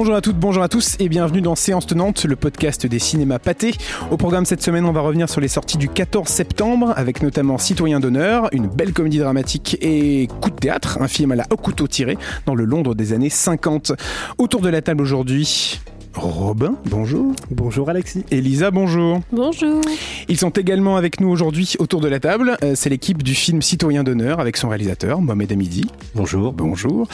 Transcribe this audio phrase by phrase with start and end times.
[0.00, 3.40] Bonjour à toutes, bonjour à tous et bienvenue dans Séance Tenante, le podcast des cinémas
[3.40, 3.74] pâtés.
[4.12, 7.58] Au programme cette semaine, on va revenir sur les sorties du 14 septembre avec notamment
[7.58, 11.56] Citoyen d'honneur, une belle comédie dramatique et Coup de théâtre, un film à la haut
[11.56, 12.16] couteau tiré
[12.46, 13.90] dans le Londres des années 50.
[14.38, 15.80] Autour de la table aujourd'hui,
[16.14, 17.32] Robin, bonjour.
[17.50, 18.24] Bonjour Alexis.
[18.30, 19.20] Elisa, bonjour.
[19.32, 19.80] Bonjour.
[20.28, 22.56] Ils sont également avec nous aujourd'hui autour de la table.
[22.62, 25.86] Euh, C'est l'équipe du film Citoyen d'honneur avec son réalisateur, Mohamed Hamidi.
[26.14, 26.52] Bonjour.
[26.52, 27.06] Bonjour.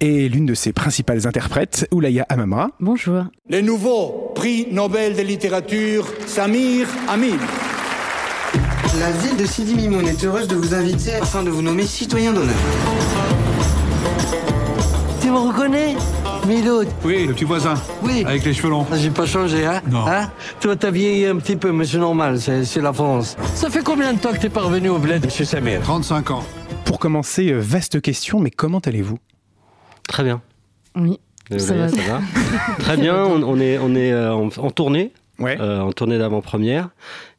[0.00, 2.70] Et l'une de ses principales interprètes, Oulaya Amamra.
[2.80, 3.24] Bonjour.
[3.50, 7.36] Le nouveau prix Nobel de littérature, Samir Amin.
[8.98, 12.32] La ville de Sidi Mimoun est heureuse de vous inviter afin de vous nommer citoyen
[12.32, 12.54] d'honneur.
[15.20, 15.96] Tu me reconnais?
[16.46, 16.62] Oui,
[17.26, 17.74] le petit voisin.
[18.02, 18.22] Oui.
[18.24, 18.86] Avec les cheveux longs.
[18.94, 20.06] J'ai pas changé, hein Non.
[20.06, 23.36] Hein Toi, t'as vieilli un petit peu, mais c'est normal, c'est la France.
[23.54, 26.44] Ça fait combien de temps que t'es pas revenu au bled, monsieur Samir 35 ans.
[26.84, 29.18] Pour commencer, euh, vaste question, mais comment allez-vous?
[30.08, 30.40] Très bien.
[30.94, 31.18] Oui.
[31.50, 32.02] Désolé, Ça va.
[32.02, 32.20] ça va?
[32.78, 35.60] Très bien, on, on est, on est euh, en, en tournée, Ouais.
[35.60, 36.90] euh, en tournée d'avant-première.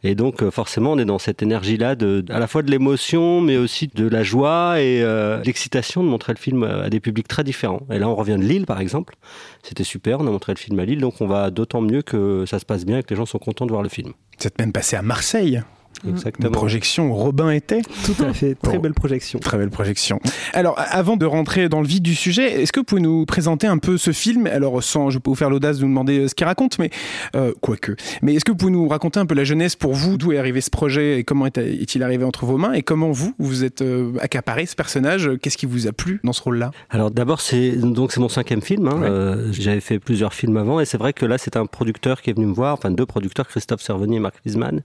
[0.03, 3.41] Et donc, euh, forcément, on est dans cette énergie-là, de, à la fois de l'émotion,
[3.41, 6.99] mais aussi de la joie et euh, de l'excitation de montrer le film à des
[6.99, 7.81] publics très différents.
[7.91, 9.15] Et là, on revient de Lille, par exemple.
[9.63, 12.45] C'était super, on a montré le film à Lille, donc on va d'autant mieux que
[12.45, 14.13] ça se passe bien et que les gens sont contents de voir le film.
[14.39, 15.61] Vous êtes même passé à Marseille.
[16.03, 16.51] Une Exactement.
[16.51, 17.81] projection où Robin était.
[18.05, 18.55] Tout à fait.
[18.55, 19.39] Très belle projection.
[19.39, 20.19] Très belle projection.
[20.53, 23.67] Alors, avant de rentrer dans le vif du sujet, est-ce que vous pouvez nous présenter
[23.67, 24.47] un peu ce film?
[24.47, 26.89] Alors, sans, je peux vous faire l'audace de vous demander euh, ce qu'il raconte, mais
[27.35, 27.95] euh, quoique.
[28.21, 30.17] Mais est-ce que vous pouvez nous raconter un peu la jeunesse pour vous?
[30.17, 31.19] D'où est arrivé ce projet?
[31.19, 32.73] Et comment est- est-il arrivé entre vos mains?
[32.73, 35.29] Et comment vous, vous êtes euh, accaparé ce personnage?
[35.41, 36.71] Qu'est-ce qui vous a plu dans ce rôle-là?
[36.89, 38.87] Alors d'abord c'est donc c'est mon cinquième film.
[38.87, 38.99] hein.
[39.01, 39.07] Ouais.
[39.09, 42.29] Euh, J'avais fait plusieurs films avant et c'est vrai que là c'est un producteur qui
[42.29, 44.81] est venu me voir, enfin deux producteurs, Christophe Servoni et Marc Wiesmann,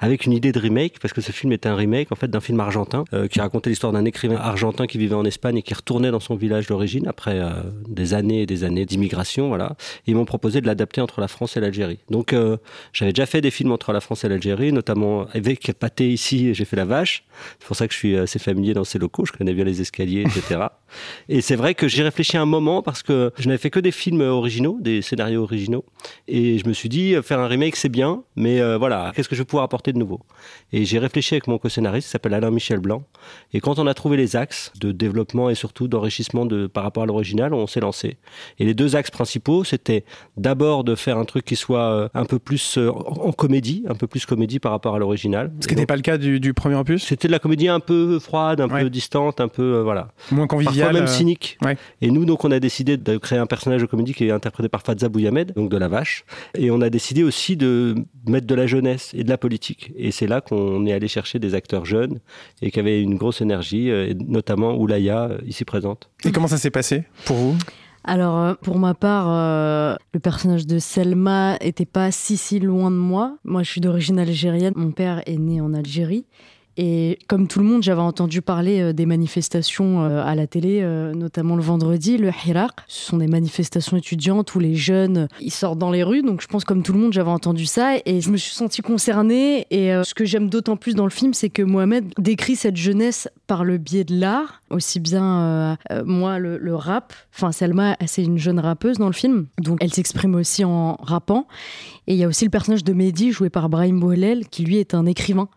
[0.00, 2.40] avec une idée de remake parce que ce film était un remake en fait d'un
[2.40, 5.74] film argentin euh, qui racontait l'histoire d'un écrivain argentin qui vivait en Espagne et qui
[5.74, 7.50] retournait dans son village d'origine après euh,
[7.88, 9.76] des années et des années d'immigration, voilà.
[10.06, 11.98] Et ils m'ont proposé de l'adapter entre la France et l'Algérie.
[12.10, 12.56] Donc euh,
[12.92, 16.64] j'avais déjà fait des films entre la France et l'Algérie, notamment avec Pathé ici, j'ai
[16.64, 17.24] fait La Vache.
[17.58, 19.80] C'est pour ça que je suis assez familier dans ces locaux, je connais bien les
[19.80, 20.60] escaliers, etc.
[21.28, 23.90] Et c'est vrai que j'y réfléchi un moment parce que je n'avais fait que des
[23.92, 25.84] films originaux, des scénarios originaux.
[26.28, 29.28] Et je me suis dit, euh, faire un remake, c'est bien, mais euh, voilà, qu'est-ce
[29.28, 30.20] que je vais pouvoir apporter de nouveau?
[30.72, 33.04] Et j'ai réfléchi avec mon co-scénariste, qui s'appelle Alain Michel Blanc.
[33.52, 37.02] Et quand on a trouvé les axes de développement et surtout d'enrichissement de, par rapport
[37.02, 38.16] à l'original, on s'est lancé.
[38.58, 40.04] Et les deux axes principaux, c'était
[40.36, 44.06] d'abord de faire un truc qui soit euh, un peu plus en comédie, un peu
[44.06, 45.52] plus comédie par rapport à l'original.
[45.60, 47.02] Ce qui n'était pas le cas du, du premier opus?
[47.04, 48.82] C'était de la comédie un peu froide, un Ouais.
[48.82, 50.08] peu distante, un peu euh, voilà.
[50.32, 51.58] Moins convivial Parfois même euh, cynique.
[51.64, 51.76] ouais.
[52.00, 54.68] Et nous, donc, on a décidé de créer un personnage de comédie qui est interprété
[54.68, 56.24] par Fadza Bouyamed, donc de la vache.
[56.56, 57.94] Et on a décidé aussi de
[58.26, 59.92] mettre de la jeunesse et de la politique.
[59.96, 62.20] Et c'est là qu'on est allé chercher des acteurs jeunes
[62.62, 66.10] et qui avaient une grosse énergie, euh, et notamment Oulaya, euh, ici présente.
[66.24, 67.56] Et comment ça s'est passé pour vous?
[68.06, 72.96] Alors, pour ma part, euh, le personnage de Selma était pas si si loin de
[72.96, 73.38] moi.
[73.44, 74.74] Moi, je suis d'origine algérienne.
[74.76, 76.26] Mon père est né en Algérie.
[76.76, 80.80] Et comme tout le monde, j'avais entendu parler euh, des manifestations euh, à la télé,
[80.82, 82.72] euh, notamment le vendredi, le Hirak.
[82.88, 86.22] Ce sont des manifestations étudiantes où les jeunes, ils sortent dans les rues.
[86.22, 88.82] Donc je pense comme tout le monde, j'avais entendu ça et je me suis sentie
[88.82, 89.66] concernée.
[89.70, 93.28] Et ce que j'aime d'autant plus dans le film, c'est que Mohamed décrit cette jeunesse
[93.46, 97.12] par le biais de l'art, aussi bien moi le, rap.
[97.34, 101.46] Enfin, Selma, c'est une jeune rappeuse dans le film, donc elle s'exprime aussi en rappant.
[102.06, 104.78] Et il y a aussi le personnage de Mehdi, joué par Brahim Bouhelel, qui lui
[104.78, 105.48] est un écrivain.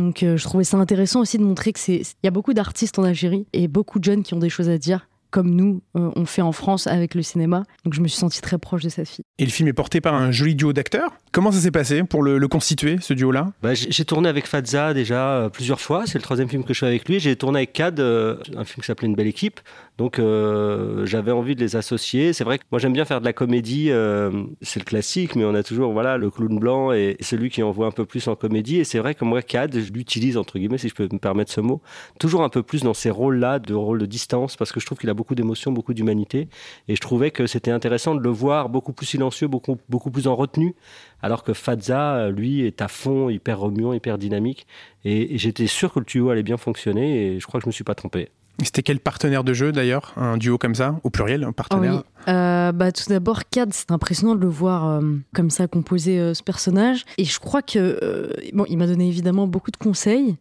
[0.00, 2.54] Donc euh, je trouvais ça intéressant aussi de montrer que c'est il y a beaucoup
[2.54, 5.82] d'artistes en Algérie et beaucoup de jeunes qui ont des choses à dire comme nous
[5.96, 7.64] euh, on fait en France avec le cinéma.
[7.84, 9.24] Donc je me suis sentie très proche de cette fille.
[9.38, 11.12] Et le film est porté par un joli duo d'acteurs.
[11.32, 13.52] Comment ça s'est passé pour le, le constituer, ce duo-là?
[13.62, 16.04] Bah, j'ai j'ai tourné avec Fadza déjà euh, plusieurs fois.
[16.06, 17.20] C'est le troisième film que je fais avec lui.
[17.20, 19.60] J'ai tourné avec Cad, euh, un film qui s'appelait Une belle équipe.
[20.00, 22.32] Donc euh, j'avais envie de les associer.
[22.32, 23.90] C'est vrai que moi j'aime bien faire de la comédie.
[23.90, 27.62] euh, c'est le classique, mais on a toujours voilà le clown blanc et celui qui
[27.62, 28.78] envoie un peu plus en comédie.
[28.78, 31.52] Et c'est vrai que moi Cad, je l'utilise entre guillemets si je peux me permettre
[31.52, 31.82] ce mot,
[32.18, 34.96] toujours un peu plus dans ces rôles-là de rôle de distance parce que je trouve
[34.96, 36.48] qu'il a beaucoup d'émotions, beaucoup d'humanité.
[36.88, 40.28] Et je trouvais que c'était intéressant de le voir beaucoup plus silencieux, beaucoup beaucoup plus
[40.28, 40.74] en retenue
[41.22, 44.66] alors que Fadza, lui, est à fond, hyper remuant, hyper dynamique.
[45.04, 47.72] Et, j'étais sûr que le duo allait bien fonctionner et je crois que je me
[47.72, 48.30] suis pas trompé.
[48.64, 52.00] C'était quel partenaire de jeu d'ailleurs Un duo comme ça Au pluriel, un partenaire oui.
[52.28, 55.00] Euh, bah, tout d'abord, Cad, c'est impressionnant de le voir euh,
[55.34, 57.04] comme ça composer euh, ce personnage.
[57.18, 60.36] Et je crois que bon, il m'a donné évidemment beaucoup de conseils,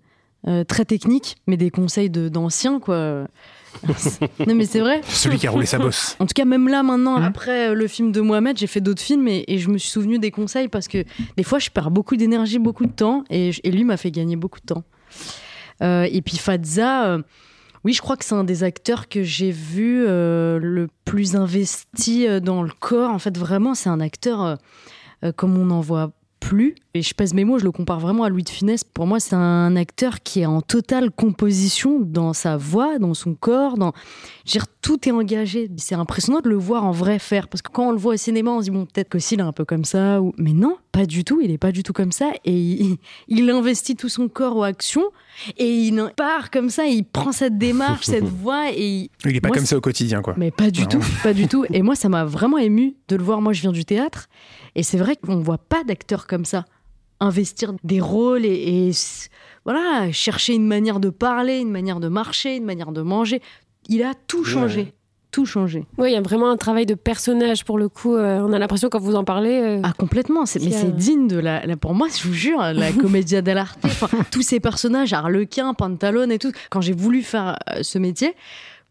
[0.68, 3.28] très techniques, mais des conseils de- d'anciens, quoi.
[4.48, 5.02] non, mais c'est vrai.
[5.08, 6.16] Celui qui a roulé sa bosse.
[6.20, 7.24] En tout cas, même là, maintenant, Mhm.
[7.26, 10.18] après le film de Mohamed, j'ai fait d'autres films et, et je me suis souvenu
[10.18, 11.04] des conseils parce que
[11.38, 14.60] des fois, je perds beaucoup d'énergie, beaucoup de temps et, lui m'a fait gagner beaucoup
[14.60, 14.84] de temps.
[15.82, 17.22] Euh, et puis Fadza, euh,
[17.86, 22.28] Oui, je crois que c'est un des acteurs que j'ai vu euh, le plus investi
[22.28, 23.12] euh, dans le corps.
[23.12, 24.58] En fait, vraiment, c'est un acteur
[25.24, 26.76] euh, comme on n'en voit plus.
[26.94, 28.84] Et je pèse mes mots, je le compare vraiment à Louis de Funès.
[28.84, 33.36] Pour moi, c'est un acteur qui est en totale composition dans sa voix, dans son
[33.36, 33.94] corps, dans...
[34.90, 35.70] tout est engagé.
[35.78, 37.48] C'est impressionnant de le voir en vrai faire.
[37.48, 39.40] Parce que quand on le voit au cinéma, on se dit, bon, peut-être que s'il
[39.40, 40.20] est un peu comme ça.
[40.20, 40.34] Ou...
[40.40, 41.42] Mais non, pas du tout.
[41.44, 42.32] Il est pas du tout comme ça.
[42.44, 42.98] Et il,
[43.28, 45.06] il investit tout son corps aux actions.
[45.60, 46.88] Et il part comme ça.
[46.88, 48.72] Il prend cette démarche, cette voix.
[48.72, 49.10] Et il...
[49.26, 50.34] Il est pas Moi, comme ça au quotidien, quoi.
[50.38, 50.88] Mais pas du Non.
[50.88, 51.66] tout, pas du tout.
[51.72, 53.42] Et moi, ça m'a vraiment ému de le voir.
[53.42, 54.28] Moi, je viens du théâtre,
[54.74, 56.66] et c'est vrai qu'on ne voit pas d'acteurs comme ça
[57.20, 58.92] investir des rôles et, et
[59.66, 63.42] voilà chercher une manière de parler, une manière de marcher, une manière de manger.
[63.90, 64.94] Il a tout changé,
[65.32, 65.86] tout changé.
[65.98, 68.16] Oui, il y a vraiment un travail de personnage pour le coup.
[68.16, 69.60] euh, on a l'impression quand vous en parlez.
[69.60, 72.34] euh, Ah complètement, c'est- mais a- c'est digne de la, la- pour moi, je vous
[72.34, 73.80] jure, la commedia dell'arte.
[73.84, 76.52] Enfin, tous ces personnages, Harlequin, Pantalone et tout.
[76.70, 78.34] Quand j'ai voulu faire euh, ce métier,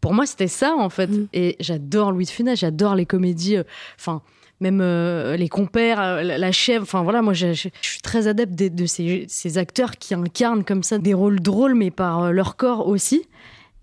[0.01, 1.07] pour moi, c'était ça en fait.
[1.07, 1.27] Mm.
[1.33, 3.57] Et j'adore Louis de Funès, j'adore les comédies.
[3.57, 3.63] euh,
[3.99, 4.21] Enfin.
[4.61, 8.01] même euh, les compères, euh, la, la chèvre, enfin voilà, moi je, je- je suis
[8.01, 11.91] très adepte de, de ces, ces acteurs qui incarnent comme ça des rôles drôles, mais
[11.91, 13.21] par euh, leur corps aussi.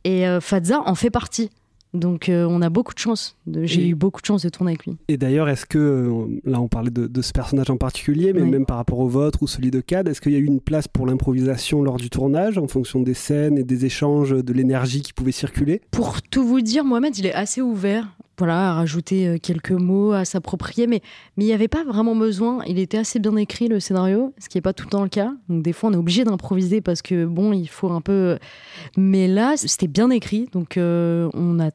[0.07, 1.51] Et euh, Fadza en fait partie.
[1.95, 3.37] Donc euh, on a beaucoup de chance.
[3.63, 4.97] J'ai eu beaucoup de chance de tourner avec lui.
[5.09, 8.43] Et d'ailleurs, est-ce que, euh, là on parlait de, de ce personnage en particulier, mais
[8.43, 8.51] Oui.
[8.51, 10.61] même par rapport au vôtre ou celui de Cad, est-ce qu'il y a eu une
[10.61, 15.01] place pour l'improvisation lors du tournage en fonction des scènes et des échanges, de l'énergie
[15.01, 15.81] qui pouvait circuler?
[15.91, 18.07] Pour tout vous dire, Mohamed, il est assez ouvert.
[18.39, 21.01] Voilà, à rajouter euh, quelques mots, à s'approprier, mais
[21.37, 22.63] mais il n'y avait pas vraiment besoin.
[22.67, 25.09] Il était assez bien écrit le scénario, ce qui n'est pas tout le temps le
[25.09, 25.33] cas.
[25.49, 28.39] Donc des fois, on est obligé d'improviser parce que bon, il faut un peu.
[28.97, 31.71] Mais là, c'était bien écrit, donc euh, on a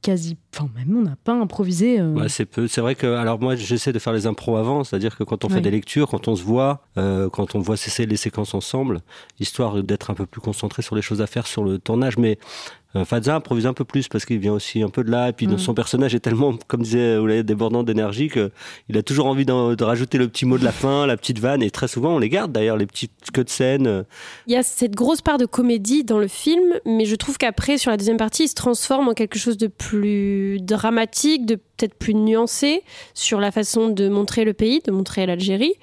[0.00, 1.98] quasi, enfin même on n'a pas improvisé.
[1.98, 2.68] euh, Ouais, c'est peu.
[2.68, 5.48] C'est vrai que, alors moi, j'essaie de faire les impros avant, c'est-à-dire que quand on
[5.48, 9.00] fait des lectures, quand on se voit, euh, quand on voit ces, les séquences ensemble,
[9.40, 12.16] histoire d'être un peu plus concentré sur les choses à faire sur le tournage.
[12.16, 15.28] Mais euh, Fadza improvise un peu plus parce qu'il vient aussi un peu de là.
[15.28, 15.58] Et puis Mm.
[15.58, 20.16] son personnage est tellement, comme disait Oulay, débordant d'énergie qu'il a toujours envie de rajouter
[20.16, 21.62] le petit mot de la fin, la petite vanne.
[21.62, 23.86] Et très souvent, on les garde d'ailleurs, les petites queues de scène.
[23.86, 24.02] euh,
[24.46, 27.76] Il y a cette grosse part de comédie dans le film, mais je trouve qu'après,
[27.76, 31.94] sur la deuxième partie, il se transforme en quelque chose de plus dramatique, de peut-être
[31.94, 32.82] plus nuancé
[33.14, 35.74] sur la façon de montrer le pays, de montrer l'Algérie.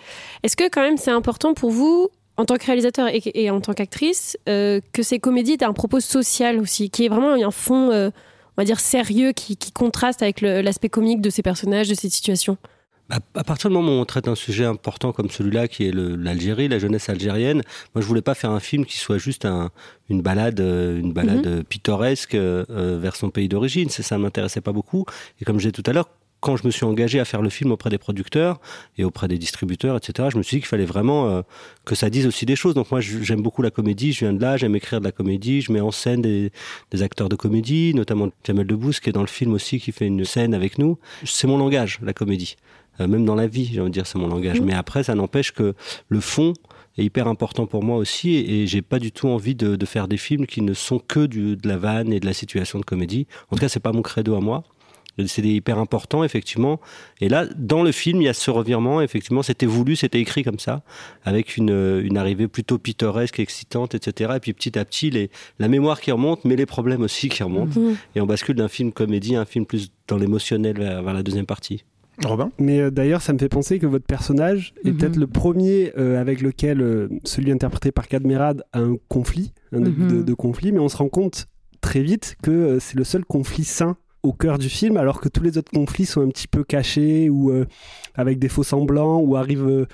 [0.44, 3.62] Est-ce que quand même c'est important pour vous, en tant que réalisateur et, et en
[3.62, 7.52] tant qu'actrice, euh, que ces comédies aient un propos social aussi, qui est vraiment un
[7.52, 8.10] fond, euh,
[8.58, 12.10] on va dire, sérieux, qui, qui contraste avec l'aspect comique de ces personnages, de ces
[12.10, 12.58] situations
[13.10, 16.68] À, partir du moment où on traite un sujet important comme celui-là, qui est l'Algérie,
[16.68, 17.62] la jeunesse algérienne,
[17.94, 19.70] moi je voulais pas faire un film qui soit juste un-
[20.10, 22.66] une balade, euh, une balade euh, pittoresque euh,
[23.02, 23.90] vers son pays d'origine.
[23.90, 25.06] C'est- Ça m'intéressait pas beaucoup.
[25.40, 26.10] Et comme je disais tout à l'heure,
[26.46, 28.60] quand je me suis engagé à faire le film auprès des producteurs
[29.00, 31.42] et auprès des distributeurs, etc., je me suis dit qu'il fallait vraiment euh,
[31.86, 32.76] que ça dise aussi des choses.
[32.76, 35.62] Donc moi, j'aime beaucoup la comédie, je viens de là, j'aime écrire de la comédie,
[35.62, 36.52] je mets en scène des,
[36.92, 40.06] des acteurs de comédie, notamment Jamel Debbouze qui est dans le film aussi, qui fait
[40.06, 41.00] une scène avec nous.
[41.24, 42.58] C'est mon langage, la comédie.
[43.00, 44.60] Euh, même dans la vie, j'ai envie de dire, c'est mon langage.
[44.60, 44.68] Mhm.
[44.68, 45.74] Mais après, ça n'empêche que
[46.10, 46.54] le fond
[47.00, 49.86] est hyper important pour moi aussi et, et j'ai pas du tout envie de, de
[49.88, 52.78] faire des films qui ne sont que du, de la vanne et de la situation
[52.78, 53.26] de comédie.
[53.50, 54.64] En tout cas, c'est pas mon credo à moi.
[55.28, 56.80] C'est hyper important, effectivement.
[57.22, 59.02] Et là, dans le film, il y a ce revirement.
[59.02, 60.84] Effectivement, c'était voulu, c'était écrit comme ça,
[61.24, 61.70] avec une,
[62.04, 64.34] une arrivée plutôt pittoresque, excitante, etc.
[64.36, 67.44] Et puis petit à petit, les, la mémoire qui remonte, mais les problèmes aussi qui
[67.44, 67.80] remontent.
[67.80, 67.96] Mhm.
[68.16, 71.24] Et on bascule d'un film comédie à un film plus dans l'émotionnel vers, vers la
[71.24, 71.84] deuxième partie.
[72.24, 72.50] Robin?
[72.60, 74.98] Mais euh, d'ailleurs, ça me fait penser que votre personnage est Mhm.
[74.98, 79.82] peut-être le premier euh, avec lequel euh, celui interprété par Cadmerad a un conflit, un
[79.82, 80.18] début Mhm.
[80.20, 81.48] de, de conflit, mais on se rend compte
[81.82, 85.30] très vite que euh, c'est le seul conflit sain au cœur du film, alors que
[85.30, 87.66] tous les autres conflits sont un petit peu cachés ou euh,
[88.16, 89.86] avec des faux semblants ou arrivent euh,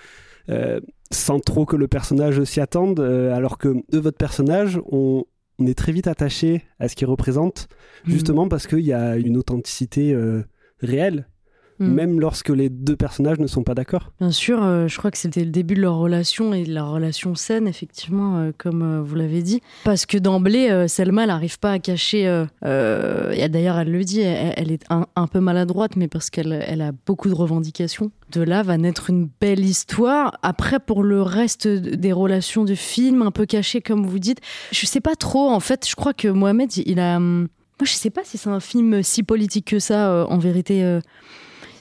[0.50, 0.80] euh,
[1.12, 5.24] sans trop que le personnage s'y attende, euh, alors que de votre personnage, on,
[5.60, 7.68] on est très vite attaché à ce qu'il représente,
[8.06, 8.12] Mhm.
[8.14, 10.16] justement parce qu'il y a une authenticité
[10.80, 11.28] réelle
[11.82, 11.94] Mhm.
[11.94, 14.12] même lorsque les deux personnages ne sont pas d'accord.
[14.20, 16.92] Bien sûr, euh, je crois que c'était le début de leur relation et de leur
[16.92, 19.62] relation saine, effectivement, euh, comme euh, vous l'avez dit.
[19.84, 22.22] Parce que d'emblée, Selma, elle n'arrive pas à cacher.
[22.64, 26.64] et D'ailleurs, elle le dit, elle, elle est un, un peu maladroite, mais parce qu'elle
[26.68, 28.12] elle a beaucoup de revendications.
[28.32, 30.38] De là va naître une belle histoire.
[30.42, 34.40] Après, pour le reste des relations du film, un peu cachées, comme vous dites,
[34.72, 35.50] je sais pas trop.
[35.50, 37.18] En fait, je crois que Mohamed, il a.
[37.18, 37.48] hum,
[37.80, 41.00] Moi, je sais pas si c'est un film si politique que ça, en vérité.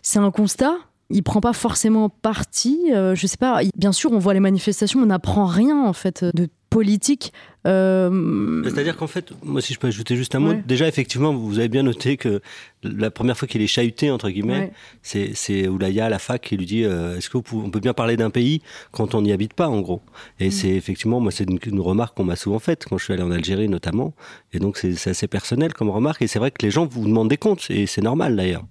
[0.01, 0.75] Euh, c'est un constat.
[1.11, 2.93] Il prend pas forcément parti.
[2.93, 3.61] euh, je sais pas.
[3.77, 7.33] Bien sûr, on voit les manifestations, on n'apprend rien en fait de politique
[7.67, 10.63] Euh, C'est-à-dire qu'en fait, moi si je peux ajouter juste un mot, Ouais.
[10.67, 12.41] déjà effectivement, vous avez bien noté que
[12.83, 14.73] la première fois qu'il est chahuté, entre guillemets,
[15.13, 15.33] Ouais.
[15.35, 18.31] c'est, Oulaya à la fac qui lui dit euh, est-ce qu'on peut bien parler d'un
[18.31, 18.63] pays
[18.93, 20.01] quand on n'y habite pas, en gros
[20.39, 20.51] Et Mm.
[20.51, 23.23] c'est effectivement, moi c'est une, une remarque qu'on m'a souvent faite quand je suis allé
[23.23, 24.15] en Algérie notamment,
[24.55, 27.29] et donc c'est, assez personnel comme remarque, et c'est vrai que les gens vous demandent
[27.29, 28.65] des comptes, et c'est normal d'ailleurs.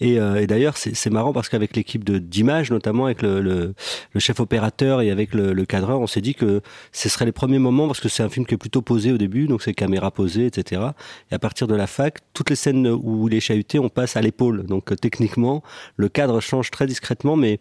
[0.00, 3.74] Et, euh, et d'ailleurs, c'est, marrant parce qu'avec l'équipe d'image, notamment avec le, le,
[4.12, 6.60] le chef opérateur et avec le, le cadreur, on s'est dit que
[6.92, 9.18] ce serait les premiers moments, parce que c'est un film qui est plutôt posé au
[9.18, 10.82] début, donc c'est caméra posée, etc.
[11.30, 14.16] Et à partir de la fac, toutes les scènes où il est chahuté, on passe
[14.16, 14.64] à l'épaule.
[14.64, 15.62] Donc euh, techniquement,
[15.96, 17.60] le cadre change très discrètement, mais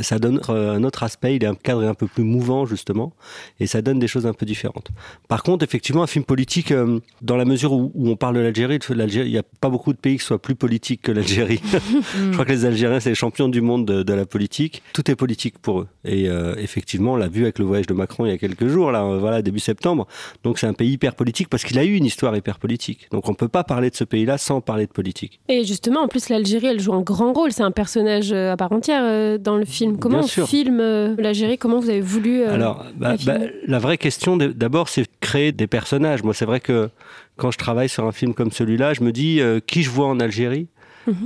[0.00, 3.12] ça donne un autre aspect, il est un cadre un peu plus mouvant justement,
[3.60, 4.88] et ça donne des choses un peu différentes.
[5.28, 8.40] Par contre, effectivement, un film politique, euh, dans la mesure où, où on parle de
[8.40, 11.60] l'Algérie, il n'y a pas beaucoup de pays qui soient plus politiques que l'Algérie.
[12.16, 14.82] Je crois que les Algériens, c'est les champions du monde de, de la politique.
[14.92, 15.88] Tout est politique pour eux.
[16.04, 18.66] Et euh, effectivement, on l'a vu avec le voyage de Macron il y a quelques
[18.68, 20.06] jours, là, euh, voilà, début septembre.
[20.44, 23.08] Donc c'est un pays hyper politique parce qu'il a eu une histoire hyper politique.
[23.10, 25.40] Donc on peut pas parler de ce pays-là sans parler de politique.
[25.48, 27.52] Et justement, en plus, l'Algérie, elle joue un grand rôle.
[27.52, 29.77] C'est un personnage à part entière dans le film.
[29.86, 30.48] Comment Bien on sûr.
[30.48, 34.36] filme euh, l'Algérie Comment vous avez voulu euh, Alors, bah, la bah, la vraie question,
[34.36, 36.22] d'abord, c'est de créer des personnages.
[36.22, 36.90] Moi, c'est vrai que
[37.36, 40.06] quand je travaille sur un film comme celui-là, je me dis euh, qui je vois
[40.06, 40.66] en Algérie?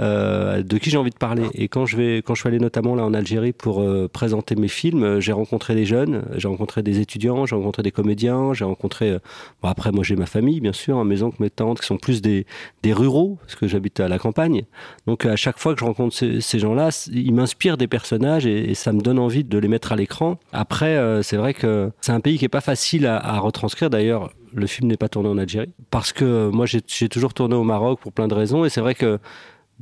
[0.01, 1.45] Euh, de qui j'ai envie de parler.
[1.55, 4.55] Et quand je vais, quand je suis allé notamment là en Algérie pour euh, présenter
[4.57, 8.53] mes films, euh, j'ai rencontré des jeunes, j'ai rencontré des étudiants, j'ai rencontré des comédiens,
[8.55, 9.11] j'ai rencontré.
[9.11, 9.19] euh,
[9.63, 11.99] bon, après, moi, j'ai ma famille, bien sûr, hein, mes oncles, mes tantes, qui sont
[11.99, 12.47] plus des,
[12.83, 14.63] des ruraux, parce que j'habite à la campagne.
[15.07, 18.71] Donc, à chaque fois que je rencontre ces, ces gens-là, ils m'inspirent des personnages et,
[18.71, 20.39] et ça me donne envie de les mettre à l'écran.
[20.53, 23.91] Après, c'est vrai que c'est un pays qui est pas facile à, à retranscrire.
[23.91, 27.65] D'ailleurs, le film n'est pas tourné en Algérie parce que moi, j'ai toujours tourné au
[27.65, 29.19] Maroc pour plein de raisons et c'est vrai que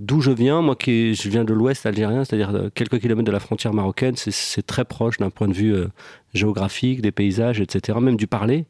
[0.00, 3.32] d'où je viens, moi qui je viens de l'ouest algérien, c'est-à-dire de quelques kilomètres de
[3.32, 5.86] la frontière marocaine, c'est- c'est très proche d'un point de vue euh,
[6.34, 8.64] géographique, des paysages, etc., même du parler.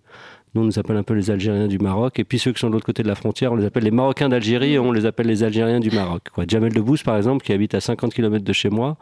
[0.54, 2.18] Nous, on nous appelle un peu les Algériens du Maroc.
[2.18, 3.92] Et puis ceux qui sont de l'autre côté de la frontière, on les appelle les
[3.92, 6.22] Marocains d'Algérie et on les appelle les Algériens du Maroc.
[6.34, 6.42] Quoi.
[6.48, 8.96] Jamel Debbouze, par exemple, qui habite à 50 km de chez moi,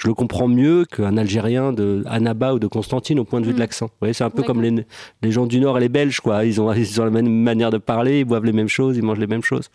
[0.00, 3.52] je le comprends mieux qu'un Algérien de Annaba ou de Constantine au point de vue
[3.52, 3.60] de Mm.
[3.60, 3.86] l'accent.
[3.86, 4.86] Vous voyez, c'est un peu comme les,
[5.22, 6.44] les gens du Nord et les Belges, quoi.
[6.46, 9.02] Ils ont, ils ont la même manière de parler, ils boivent les mêmes choses, ils
[9.02, 9.68] mangent les mêmes choses.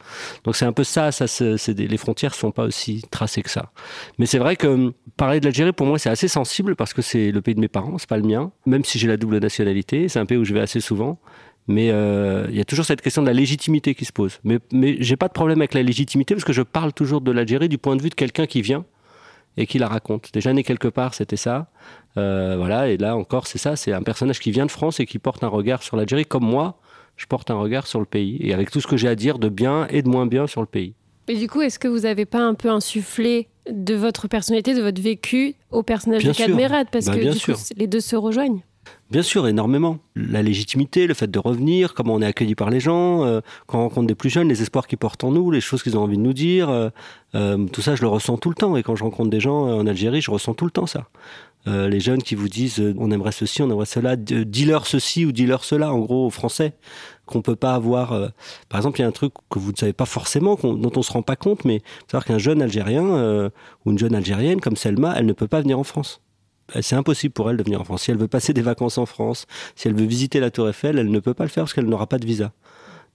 [0.43, 1.11] Donc c'est un peu ça.
[1.11, 3.71] ça c'est c'est des- les frontières sont pas aussi tracées que ça.
[4.17, 7.01] Mais c'est vrai que hum, parler de l'Algérie, pour moi, c'est assez sensible parce que
[7.03, 8.51] c'est le pays de mes parents, c'est pas le mien.
[8.65, 11.19] Même si j'ai la double nationalité, c'est un pays où je vais assez souvent.
[11.67, 14.39] Mais euh, il y a toujours cette question de la légitimité qui se pose.
[14.43, 17.31] Mais, mais j'ai pas de problème avec la légitimité parce que je parle toujours de
[17.31, 18.85] l'Algérie du point de vue de quelqu'un qui vient
[19.57, 20.31] et qui la raconte.
[20.33, 21.67] Déjà né quelque part, c'était ça.
[22.17, 23.75] Euh, voilà, et là encore, c'est ça.
[23.75, 26.45] C'est un personnage qui vient de France et qui porte un regard sur l'Algérie comme
[26.45, 26.79] moi.
[27.17, 29.39] Je porte un regard sur le pays et avec tout ce que j'ai à dire
[29.39, 30.93] de bien et de moins bien sur le pays.
[31.27, 34.81] Et du coup, est-ce que vous n'avez pas un peu insufflé de votre personnalité, de
[34.81, 36.37] votre vécu au personnage Bien de.
[36.37, 38.61] Cadmerade Parce Bah, que du coup, les deux se rejoignent.
[39.11, 39.99] Bien sûr, énormément.
[40.15, 43.77] La légitimité, le fait de revenir, comment on est accueilli par les gens, euh, quand
[43.79, 46.01] on rencontre des plus jeunes, les espoirs qu'ils portent en nous, les choses qu'ils ont
[46.01, 46.89] envie de nous dire, euh,
[47.35, 48.75] euh, tout ça, je le ressens tout le temps.
[48.77, 51.07] Et quand je rencontre des gens euh, en Algérie, je ressens tout le temps ça.
[51.67, 55.31] Euh, les jeunes qui vous disent on aimerait ceci, on aimerait cela, dis-leur ceci ou
[55.31, 56.73] dis-leur cela, en gros, aux Français,
[57.25, 58.09] qu'on peut pas avoir.
[58.69, 61.01] Par exemple, il y a un truc que vous ne savez pas forcément, dont on
[61.01, 63.49] se rend pas compte, mais savoir qu'un jeune Algérien
[63.83, 66.21] ou une jeune Algérienne comme Selma, elle ne peut pas venir en France.
[66.75, 68.03] Euh, C'est impossible pour elle de venir en France.
[68.03, 69.45] Si elle veut passer des vacances en France,
[69.75, 71.85] si elle veut visiter la Tour Eiffel, elle ne peut pas le faire parce qu'elle
[71.85, 72.51] n'aura pas de visa.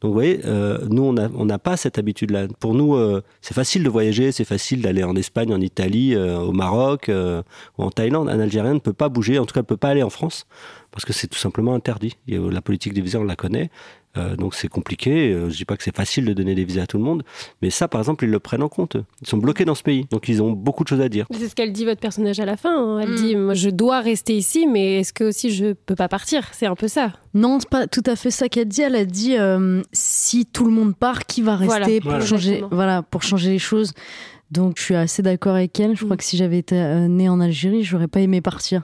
[0.00, 2.46] Donc vous voyez, euh, nous on n'a pas cette habitude-là.
[2.58, 6.38] Pour nous, euh, c'est facile de voyager, c'est facile d'aller en Espagne, en Italie, euh,
[6.38, 8.30] au Maroc ou en Thaïlande.
[8.30, 10.46] Un Algérien ne peut pas bouger, en tout cas ne peut pas aller en France
[10.90, 12.16] parce que c'est tout simplement interdit.
[12.26, 13.70] La politique des visas, on la connaît.
[14.16, 15.32] Euh, donc c'est compliqué.
[15.32, 17.22] Euh, je dis pas que c'est facile de donner des visas à tout le monde,
[17.62, 18.96] mais ça, par exemple, ils le prennent en compte.
[19.22, 21.26] Ils sont bloqués dans ce pays, donc ils ont beaucoup de choses à dire.
[21.30, 22.74] C'est ce qu'elle dit, votre personnage, à la fin.
[22.76, 22.98] hein.
[23.00, 23.14] Elle Mm.
[23.16, 26.48] dit moi, Je dois rester ici, mais est-ce que aussi je peux pas partir?
[26.52, 27.12] C'est un peu ça.
[27.34, 28.82] Non, c'est pas tout à fait ça qu'elle dit.
[28.82, 31.86] Elle a dit euh, si tout le monde part, qui va Voilà.
[31.86, 32.24] rester pour Voilà.
[32.26, 32.74] changer, Exactement.
[32.76, 33.92] voilà, pour changer les choses?
[34.50, 35.94] Donc je suis assez d'accord avec elle.
[35.96, 36.18] Je crois Mm.
[36.18, 38.82] que si j'avais été euh, née en Algérie, j'aurais pas aimé partir.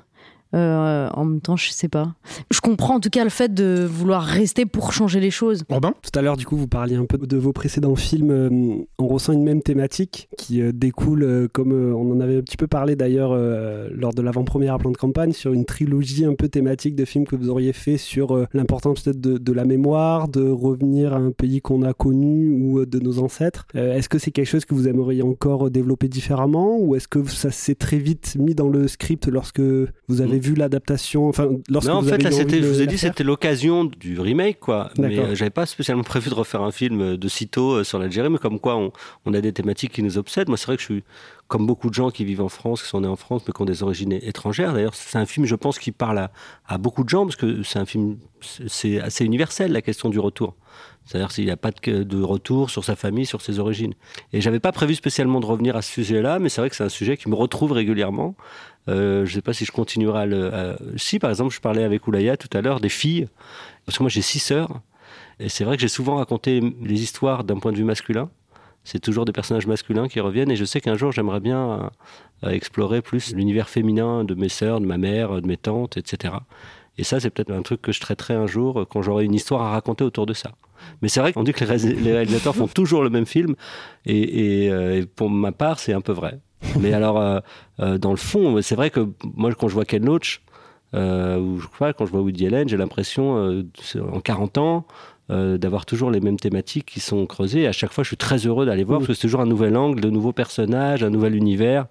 [0.57, 2.15] Euh, en même temps, je sais pas.
[2.51, 5.65] Je comprends en tout cas le fait de vouloir rester pour changer les choses.
[5.69, 5.93] Robin?
[6.03, 8.31] Tout à l'heure, du coup, vous parliez un peu de vos précédents films.
[8.31, 12.39] euh, on ressent une même thématique qui euh, découle, euh, comme euh, on en avait
[12.39, 15.65] un petit peu parlé d'ailleurs euh, lors de l'avant-première à plan de campagne, sur une
[15.67, 19.37] trilogie un peu thématique de films que vous auriez fait sur euh, l'importance peut-être de,
[19.37, 23.19] de la mémoire, de revenir à un pays qu'on a connu ou euh, de nos
[23.19, 23.67] ancêtres.
[23.75, 27.23] Euh, est-ce que c'est quelque chose que vous aimeriez encore développer différemment ou est-ce que
[27.29, 30.41] ça s'est très vite mis dans le script lorsque vous avez Mm.
[30.41, 32.83] vu l'adaptation Enfin, lorsque Non, en vous fait, avez là, eu envie c'était, je vous
[32.83, 34.91] ai dit, c'était l'occasion du remake, quoi.
[34.99, 37.99] Mais euh, j'avais pas spécialement prévu de refaire un film euh, de sitôt euh, sur
[37.99, 38.93] l'Algérie, mais comme quoi on,
[39.25, 40.49] on a des thématiques qui nous obsèdent.
[40.49, 41.05] Moi, c'est vrai que je suis
[41.49, 43.63] comme beaucoup de gens qui vivent en France, qui sont nés en France, mais qui
[43.63, 44.73] ont des origines étrangères.
[44.73, 46.31] D'ailleurs, c'est un film, je pense, qui parle à,
[46.67, 48.17] à beaucoup de gens, parce que c'est un film,
[48.67, 50.55] c'est assez universel, la question du retour.
[51.07, 53.95] C'est-à-dire s'il n'y a pas de, retour sur sa famille, sur ses origines.
[54.33, 56.85] Et j'avais pas prévu spécialement de revenir à ce sujet-là, mais c'est vrai que c'est
[56.85, 58.35] un sujet qui me retrouve régulièrement.
[58.89, 60.77] Euh, je ne sais pas si je continuerai à le.
[60.97, 63.29] Si, par exemple, je parlais avec Oulaya tout à l'heure des filles,
[63.85, 64.81] parce que moi j'ai six sœurs,
[65.39, 68.29] et c'est vrai que j'ai souvent raconté les histoires d'un point de vue masculin.
[68.83, 71.91] C'est toujours des personnages masculins qui reviennent, et je sais qu'un jour j'aimerais bien
[72.45, 76.35] euh, explorer plus l'univers féminin de mes sœurs, de ma mère, de mes tantes, etc.
[76.99, 79.35] Et ça, c'est peut-être un truc que je traiterai un jour euh, quand j'aurai une
[79.35, 80.53] histoire à raconter autour de ça.
[81.03, 83.55] Mais c'est vrai qu'on dit que les, réalisateurs font toujours le même film,
[84.05, 86.39] et, et, pour ma part, c'est un peu vrai.
[86.81, 87.41] Mais alors, euh,
[87.81, 90.43] euh, dans le fond, c'est vrai que moi, quand je vois Ken Loach,
[90.95, 93.65] euh, ou je crois, quand je vois Woody Allen, j'ai l'impression, euh,
[94.13, 94.87] en 40 ans,
[95.29, 97.63] euh, d'avoir toujours les mêmes thématiques qui sont creusées.
[97.63, 99.47] Et à chaque fois, je suis très heureux d'aller voir parce que c'est toujours un
[99.47, 101.87] nouvel angle, de nouveaux personnages, un nouvel univers.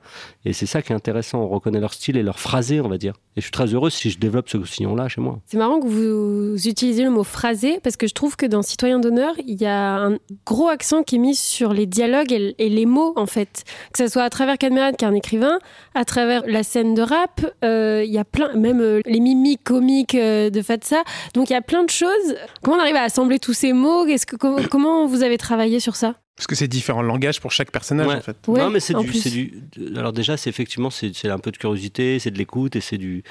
[0.45, 1.39] Et c'est ça qui est intéressant.
[1.39, 3.13] On reconnaît leur style et leur phrasé, on va dire.
[3.35, 5.39] Et je suis très heureux si je développe ce sillon-là chez moi.
[5.47, 8.99] C'est marrant que vous utilisez le mot phrasé parce que je trouve que dans Citoyen
[8.99, 12.69] d'honneur, il y a un gros accent qui est mis sur les dialogues et, et
[12.69, 13.65] les mots, en fait.
[13.91, 15.59] Que ce soit à travers Cadmerade, qui est un écrivain,
[15.93, 19.63] à travers la scène de rap, euh, il y a plein, même euh, les mimiques
[19.65, 21.03] comiques de Fatsa.
[21.33, 22.35] Donc il y a plein de choses.
[22.61, 25.79] Comment on arrive à assembler tous ces mots Est-ce que, comment, comment vous avez travaillé
[25.79, 26.15] sur ça?
[26.35, 28.15] Parce que c'est différents langages pour chaque personnage ouais.
[28.15, 28.37] en fait.
[28.47, 29.97] Ouais, non mais c'est du, du.
[29.97, 33.23] Alors déjà c'est effectivement c'est un peu de curiosité, c'est de l'écoute et c'est du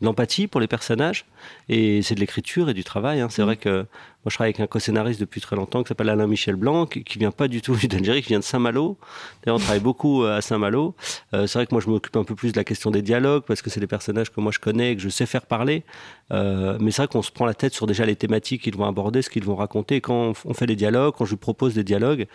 [0.00, 1.26] de l'empathie pour les personnages
[1.68, 3.20] et c'est de l'écriture et du travail.
[3.20, 3.28] Hein.
[3.30, 6.26] C'est vrai que moi je travaille avec un co-scénariste depuis très longtemps qui s'appelle Alain
[6.26, 8.98] Michel Blanc qui, qui vient pas du tout d'Algérie, qui vient de Saint-Malo.
[9.42, 10.94] D'ailleurs on travaille beaucoup euh, à Saint-Malo.
[11.34, 13.44] Euh, c'est vrai que moi je m'occupe un peu plus de la question des dialogues
[13.46, 15.84] parce que c'est des personnages que moi je connais et que je sais faire parler.
[16.32, 18.86] Euh, mais c'est vrai qu'on se prend la tête sur déjà les thématiques qu'ils vont
[18.86, 19.96] aborder, ce qu'ils vont raconter.
[19.96, 22.26] Et quand on fait des dialogues, quand je lui propose des dialogues,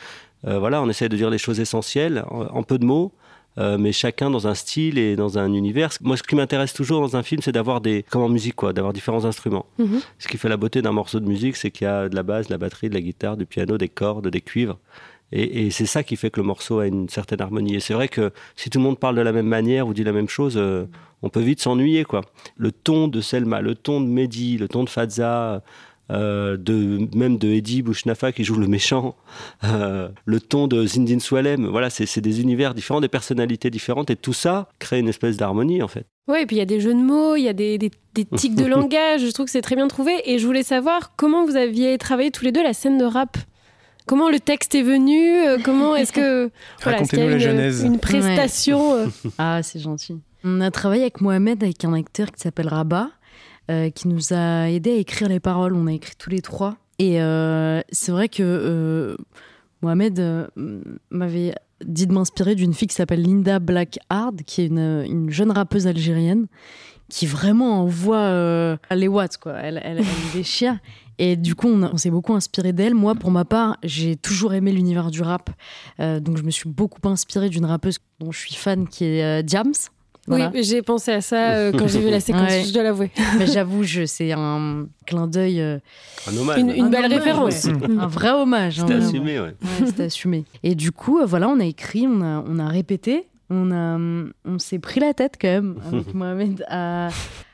[0.48, 3.12] euh, voilà, on essaie de dire les choses essentielles en, en peu de mots.
[3.57, 5.89] Euh, mais chacun dans un style et dans un univers.
[6.01, 8.74] Moi, ce qui m'intéresse toujours dans un film, c'est d'avoir des, comme en musique, quoi,
[8.74, 9.65] d'avoir différents instruments.
[9.77, 10.01] Mhm.
[10.19, 12.24] Ce qui fait la beauté d'un morceau de musique, c'est qu'il y a de la
[12.24, 14.77] basse, de la batterie, de la guitare, du piano, des cordes, des cuivres.
[15.31, 17.75] Et, et c'est ça qui fait que le morceau a une certaine harmonie.
[17.75, 20.03] Et c'est vrai que si tout le monde parle de la même manière ou dit
[20.03, 20.85] la même chose, euh,
[21.21, 22.21] on peut vite s'ennuyer, quoi.
[22.57, 25.63] Le ton de Selma, le ton de Mehdi, le ton de Fadza,
[26.12, 29.15] euh, de, même de Eddie Bouchnafa qui joue le méchant,
[29.63, 34.09] euh, le ton de Zindine Swalem, voilà, c'est c'est des univers différents, des personnalités différentes,
[34.09, 36.05] et tout ça crée une espèce d'harmonie en fait.
[36.27, 37.91] Ouais, et puis il y a des jeux de mots, il y a des, des,
[38.13, 40.13] des tics de langage, je trouve que c'est très bien trouvé.
[40.25, 43.37] Et je voulais savoir comment vous aviez travaillé tous les deux la scène de rap.
[44.07, 46.51] Comment le texte est venu euh, Comment est-ce que.
[46.83, 47.83] Voilà, y a Racontez-nous la une, genèse.
[47.83, 50.20] une prestation Ah, c'est gentil.
[50.44, 53.09] On a travaillé avec Mohamed, avec un acteur qui s'appelle Rabat,
[53.68, 55.75] qui nous a aidé à écrire les paroles.
[55.75, 56.78] On a écrit tous les trois.
[57.00, 59.18] Et euh, c'est vrai que euh,
[59.82, 60.48] Mohamed euh,
[61.10, 65.51] m'avait dit de m'inspirer d'une fille qui s'appelle Linda Blackhard, qui est une, une jeune
[65.51, 66.48] rappeuse algérienne,
[67.10, 69.54] qui vraiment envoie euh, les watts, quoi.
[69.54, 70.78] Elle, déchire.
[71.18, 72.94] Et du coup, on, s'est beaucoup inspiré d'elle.
[72.94, 75.50] Moi, pour ma part, j'ai toujours aimé l'univers du rap.
[76.00, 79.24] Euh, donc, je me suis beaucoup inspirée d'une rappeuse dont je suis fan, qui est
[79.24, 79.44] euh.
[80.27, 80.51] Voilà.
[80.53, 82.64] Oui, j'ai pensé à ça euh, quand j'ai vu la séquence, Ouais.
[82.68, 83.11] je dois l'avouer.
[83.38, 85.61] Mais j'avoue, c'est un clin d'œil.
[85.61, 85.77] euh,
[86.27, 86.59] Un hommage.
[86.59, 86.77] Une, ouais.
[86.77, 87.66] une un belle hommage, référence.
[87.66, 87.74] ouais.
[88.00, 88.79] Un vrai hommage.
[88.79, 89.09] hein, C'était vraiment.
[89.09, 89.46] assumé, ouais.
[89.61, 90.46] Ouais, c'était assumé.
[90.64, 93.98] Et du coup, euh, voilà, on a écrit, on a, on a répété, on, a,
[94.46, 97.09] on s'est pris la tête quand même avec Mohamed à,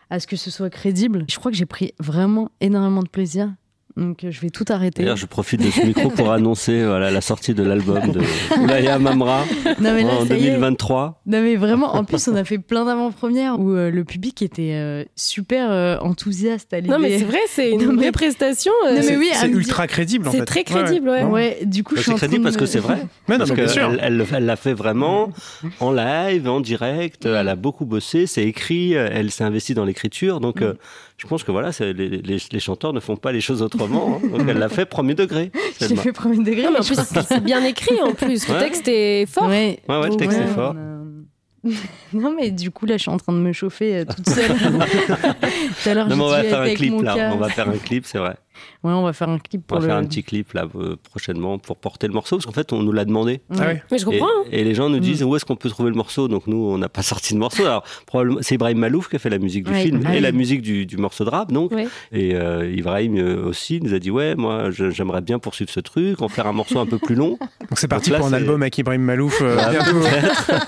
[0.10, 1.26] à ce que ce soit crédible.
[1.30, 3.52] Je crois que j'ai pris vraiment énormément de plaisir.
[3.98, 5.02] Donc euh, je vais tout arrêter.
[5.04, 8.22] D'ailleurs, je profite de ce micro pour annoncer voilà, la sortie de l'album de
[8.62, 9.44] Oulaya Mamra
[9.80, 10.52] Non mais là, en ça y est.
[10.52, 11.22] 2023.
[11.26, 14.74] Non mais vraiment, en plus on a fait plein d'avant-premières où euh, le public était
[14.74, 16.90] euh, super euh, enthousiaste à l'idée.
[16.90, 18.72] Non, mais c'est vrai, c'est une Non, mais- vraie prestation.
[18.86, 20.46] euh, Non, mais C'est oui, c'est ultra crédible en c'est fait.
[20.46, 21.24] très crédible, ouais.
[21.24, 21.32] Non.
[21.32, 23.06] Ouais, du coup je suis C'est crédible de parce que c'est vrai.
[23.28, 23.90] Mais non, Parce mais bien que sûr.
[23.92, 25.32] elle, elle le- elle l'a fait vraiment
[25.80, 27.26] en live, en direct.
[27.26, 28.94] Elle a beaucoup bossé, c'est écrit.
[28.94, 30.40] Elle s'est investie dans l'écriture.
[30.40, 30.74] Donc, euh,
[31.22, 34.20] je pense que voilà, les, les- les chanteurs ne font pas les choses autrement.
[34.24, 34.28] hein.
[34.28, 35.52] Donc, elle l'a fait premier degré.
[35.80, 36.64] J'ai fait premier degré.
[36.64, 38.48] Non, mais en plus, c'est bien écrit en plus.
[38.48, 39.48] Le texte est fort.
[39.48, 39.80] Ouais.
[39.88, 40.76] Ouais, ouais, le texte ouais, est fort.
[42.14, 44.50] non mais du coup là je suis en train de me chauffer euh, toute seule.
[44.58, 47.32] Tout à l'heure Non, mais on va faire un clip là.
[47.34, 48.36] On va faire un clip, c'est vrai.
[48.84, 49.88] Ouais, on va faire un clip On va le.
[49.88, 52.82] faire un petit clip là euh, prochainement pour porter le morceau parce qu'en fait on
[52.82, 53.42] nous l'a demandé.
[53.60, 53.74] Ah.
[53.92, 54.26] Mais je Et, comprends.
[54.28, 54.44] hein.
[54.52, 55.26] et les gens nous disent Mm.
[55.28, 56.28] où est-ce qu'on peut trouver le morceau?
[56.28, 59.20] Donc nous on n'a pas sorti de morceau alors probablement c'est Ibrahim Malouf qui a
[59.20, 59.84] fait la musique du Ouais.
[59.84, 61.88] film et la musique du, du morceau de rap donc Ouais.
[62.12, 66.22] et euh, Ibrahim euh, aussi nous a dit ouais moi j'aimerais bien poursuivre ce truc
[66.22, 67.38] en faire un morceau un peu plus long
[67.70, 70.00] Donc c'est parti Donc là, pour un album avec Ibrahim Malouf euh, Bah, bientôt,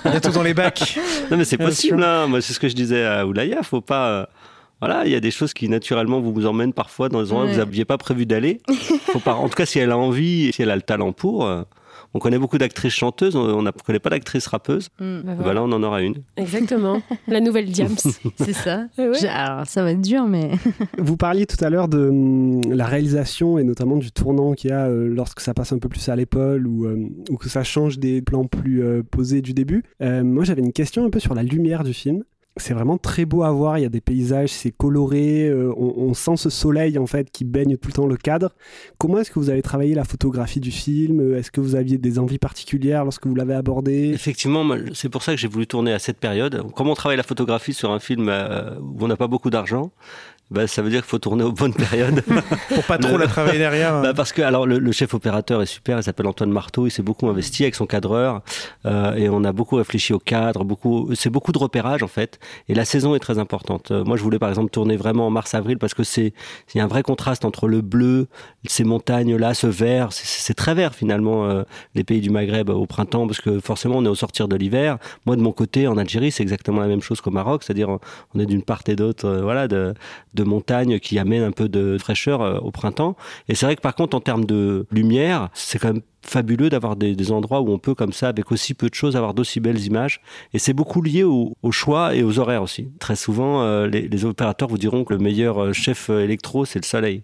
[0.10, 0.98] bientôt dans les bacs.
[1.32, 2.08] non mais c'est possible sûr.
[2.08, 2.28] hein.
[2.28, 4.26] moi c'est ce que je disais à Oulaya faut pas euh,
[4.80, 7.46] voilà, il y a des choses qui naturellement vous vous emmènent parfois dans des endroits
[7.46, 8.60] où vous n'aviez pas prévu d'aller.
[9.12, 11.46] Faut pas, en tout cas, si elle a envie, si elle a le talent pour,
[11.46, 11.64] euh,
[12.16, 14.90] On connaît beaucoup d'actrices chanteuses, on ne connaît pas d'actrices rappeuses.
[15.00, 15.22] Mm.
[15.22, 16.16] Bah, Bah là, on en aura une.
[16.38, 17.02] Exactement.
[17.28, 17.96] La nouvelle Diams.
[18.38, 18.86] C'est ça.
[18.98, 19.26] Ouais.
[19.28, 20.52] Alors, ça va être dur, mais.
[20.98, 24.74] Vous parliez tout à l'heure de hum, la réalisation et notamment du tournant qu'il y
[24.74, 27.64] a euh, lorsque ça passe un peu plus à l'épaule ou, euh, ou que ça
[27.64, 29.84] change des plans plus euh, posés du début.
[30.02, 32.24] Euh, moi, j'avais une question un peu sur la lumière du film.
[32.58, 36.13] C'est vraiment très beau à voir, il y a des paysages, c'est coloré, euh, on,
[36.13, 38.54] sent ce soleil en fait qui baigne tout le temps le cadre.
[39.00, 41.36] Comment est-ce que vous avez travaillé la photographie du film?
[41.36, 44.10] Est-ce que vous aviez des envies particulières lorsque vous l'avez abordé?
[44.10, 44.63] Effectivement,
[44.94, 46.63] c'est pour ça que j'ai voulu tourner à cette période.
[46.76, 49.92] Comme on travaille la photographie sur un film euh, où on n'a pas beaucoup d'argent,
[50.52, 52.22] bah, ça veut dire qu'il faut tourner aux bonnes périodes.
[52.70, 54.02] Pour pas trop Le- la travailler derrière.
[54.02, 56.92] Bah, parce que alors le, le chef opérateur est super, il s'appelle Antoine Marteau, il
[56.92, 58.42] s'est beaucoup investi avec son cadreur
[58.86, 62.40] euh, et on a beaucoup réfléchi au cadre, beaucoup c'est beaucoup de repérage en fait
[62.70, 63.92] et la saison est très importante.
[63.92, 66.34] Euh, moi je voulais par exemple tourner vraiment en mars avril parce que c'est
[66.74, 68.28] il y a un vrai contraste entre le bleu,
[68.66, 71.64] ces montagnes là, ce vert, c'est- c'est très vert finalement euh,
[71.96, 74.98] les pays du Maghreb au printemps parce que forcément on est au sortir de l'hiver.
[75.26, 77.90] Moi de mon côté en Algérie, c'est exactement la même chose qu'au Maroc, c'est-à-dire
[78.36, 79.94] on est d'une part et d'autre euh, voilà de
[80.34, 83.15] de montagnes qui amènent un peu de fraîcheur euh, au printemps.
[83.48, 86.96] Et c'est vrai que par contre, en termes de lumière, c'est quand même fabuleux d'avoir
[86.96, 89.84] des, endroits où on peut comme ça, avec aussi peu de choses, avoir d'aussi belles
[89.86, 90.22] images.
[90.54, 92.89] Et c'est beaucoup lié au, choix et aux horaires aussi.
[93.00, 96.80] Très souvent, euh, les, les opérateurs vous diront que le meilleur euh, chef électro, c'est
[96.80, 97.24] le soleil.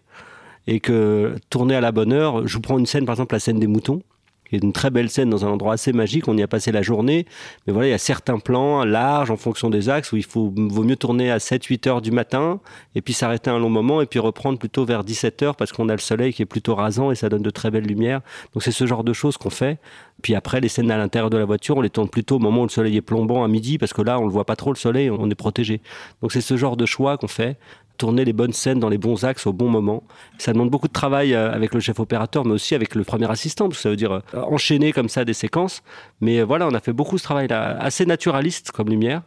[0.68, 3.40] Et que tourner à la bonne heure, je vous prends une scène, par exemple la
[3.40, 4.02] scène des moutons,
[4.50, 6.28] qui une très belle scène dans un endroit assez magique.
[6.28, 7.26] On y a passé la journée.
[7.66, 10.54] Mais voilà, il y a certains plans larges en fonction des axes où il faut,
[10.56, 12.60] vaut mieux tourner à 7-8 heures du matin
[12.96, 15.90] et puis s'arrêter un long moment et puis reprendre plutôt vers 17 heures parce qu'on
[15.90, 18.22] a le soleil qui est plutôt rasant et ça donne de très belles lumières.
[18.54, 19.80] Donc c'est ce genre de choses qu'on fait.
[20.22, 22.62] Puis après, les scènes à l'intérieur de la voiture, on les tourne plutôt au moment
[22.62, 24.72] où le soleil est plombant à midi parce que là, on ne voit pas trop
[24.72, 25.82] le soleil, on est protégé.
[26.22, 27.58] Donc c'est ce genre de choix qu'on fait
[28.00, 30.02] tourner les bonnes scènes dans les bons axes au bon moment.
[30.40, 33.30] Ça demande beaucoup de travail euh, avec le chef opérateur, mais aussi avec le premier
[33.30, 35.84] assistant, parce ça veut dire euh, enchaîner comme ça des séquences.
[36.22, 39.22] Mais euh, voilà, on a fait beaucoup ce travail-là, assez naturaliste comme lumière,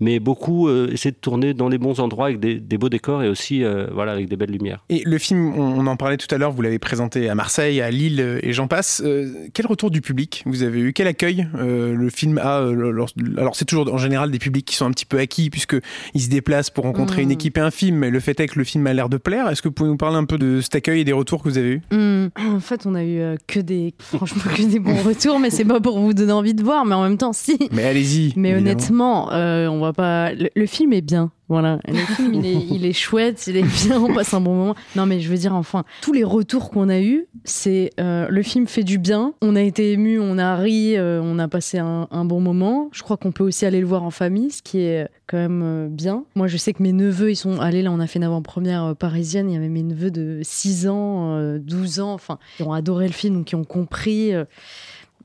[0.00, 3.22] mais beaucoup euh, essayer de tourner dans les bons endroits avec des, des beaux décors
[3.22, 4.84] et aussi euh, voilà avec des belles lumières.
[4.90, 7.80] Et le film, on, on en parlait tout à l'heure, vous l'avez présenté à Marseille,
[7.80, 9.02] à Lille euh, et j'en passe.
[9.04, 10.92] Euh, quel retour du public vous avez eu?
[10.92, 14.64] Quel accueil euh, le film a euh, lors- Alors c'est toujours en général des publics
[14.66, 15.76] qui sont un petit peu acquis puisque
[16.14, 17.96] ils se déplacent pour rencontrer une équipe et un film.
[17.98, 19.48] Mais le fait est que le film a l'air de plaire.
[19.48, 21.48] Est-ce que vous pouvez nous parler un peu de cet accueil et des retours que
[21.48, 22.26] vous avez eus Hmm,
[22.56, 25.64] En fait, on a eu euh, que des, franchement, que des bons retours, mais c'est
[25.64, 27.58] pas pour vous donner envie de voir, mais en même temps, si.
[27.72, 28.32] Mais allez-y.
[28.36, 28.70] Mais évidemment.
[28.70, 30.32] honnêtement, euh, on va pas.
[30.32, 31.30] Le, le film est bien.
[31.48, 34.54] Voilà, le film il est, il est chouette, il est bien, on passe un bon
[34.54, 34.74] moment.
[34.96, 38.42] Non mais je veux dire enfin, tous les retours qu'on a eus, c'est euh, le
[38.42, 39.34] film fait du bien.
[39.42, 42.88] On a été ému, on a ri, euh, on a passé un, un bon moment.
[42.92, 45.62] Je crois qu'on peut aussi aller le voir en famille, ce qui est quand même
[45.62, 46.24] euh, bien.
[46.34, 48.96] Moi je sais que mes neveux ils sont allés là, on a fait une avant-première
[48.96, 49.50] parisienne.
[49.50, 53.06] Il y avait mes neveux de 6 ans, euh, 12 ans, enfin qui ont adoré
[53.06, 54.32] le film, qui ont compris.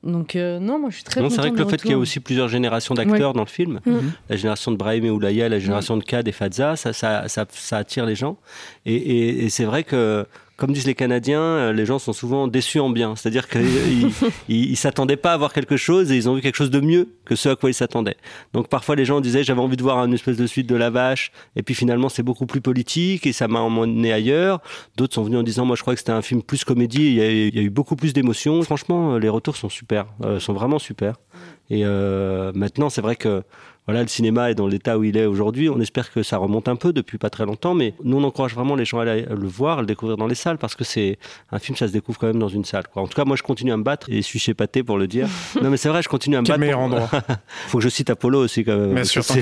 [0.02, 1.92] Donc euh, non, moi je suis très Non, c'est vrai que le fait qu'il y
[1.92, 4.12] ait aussi plusieurs générations d'acteurs dans le film, Mhm.
[4.28, 7.44] la génération de Brahim et Oulaya, la génération de Kad et Fadza, ça, ça, ça,
[7.50, 8.36] ça attire les gens.
[8.86, 10.26] Et, et- et c'est vrai que,
[10.60, 13.16] comme disent les Canadiens, euh, les gens sont souvent déçus en bien.
[13.16, 13.62] C'est-à-dire qu'ils
[14.50, 16.80] ils, ils s'attendaient pas à voir quelque chose et ils ont vu quelque chose de
[16.80, 18.18] mieux que ce à quoi ils s'attendaient.
[18.52, 20.90] Donc parfois les gens disaient j'avais envie de voir une espèce de suite de la
[20.90, 24.60] vache et puis finalement c'est beaucoup plus politique et ça m'a emmené ailleurs.
[24.98, 27.14] D'autres sont venus en disant moi je crois que c'était un film plus comédie, il
[27.14, 28.60] y a, il y a eu beaucoup plus d'émotions.
[28.60, 31.14] Franchement euh, les retours sont super, euh, sont vraiment super.
[31.70, 33.44] Et euh, maintenant c'est vrai que
[33.90, 35.68] voilà, le cinéma est dans l'état où il est aujourd'hui.
[35.68, 38.54] On espère que ça remonte un peu depuis pas très longtemps, mais nous on encourage
[38.54, 40.84] vraiment les gens à aller le voir, à le découvrir dans les salles parce que
[40.84, 41.18] c'est
[41.50, 42.84] un film, ça se découvre quand même dans une salle.
[42.92, 43.02] Quoi.
[43.02, 44.96] En tout cas, moi je continue à me battre et je suis chez Pathé pour
[44.96, 45.26] le dire.
[45.62, 46.60] non, mais c'est vrai, je continue à me Quel battre.
[46.60, 47.10] meilleur pour- endroit
[47.68, 48.94] Faut que je cite Apollo aussi quand même.
[48.94, 49.40] Bien sûr, C'est-.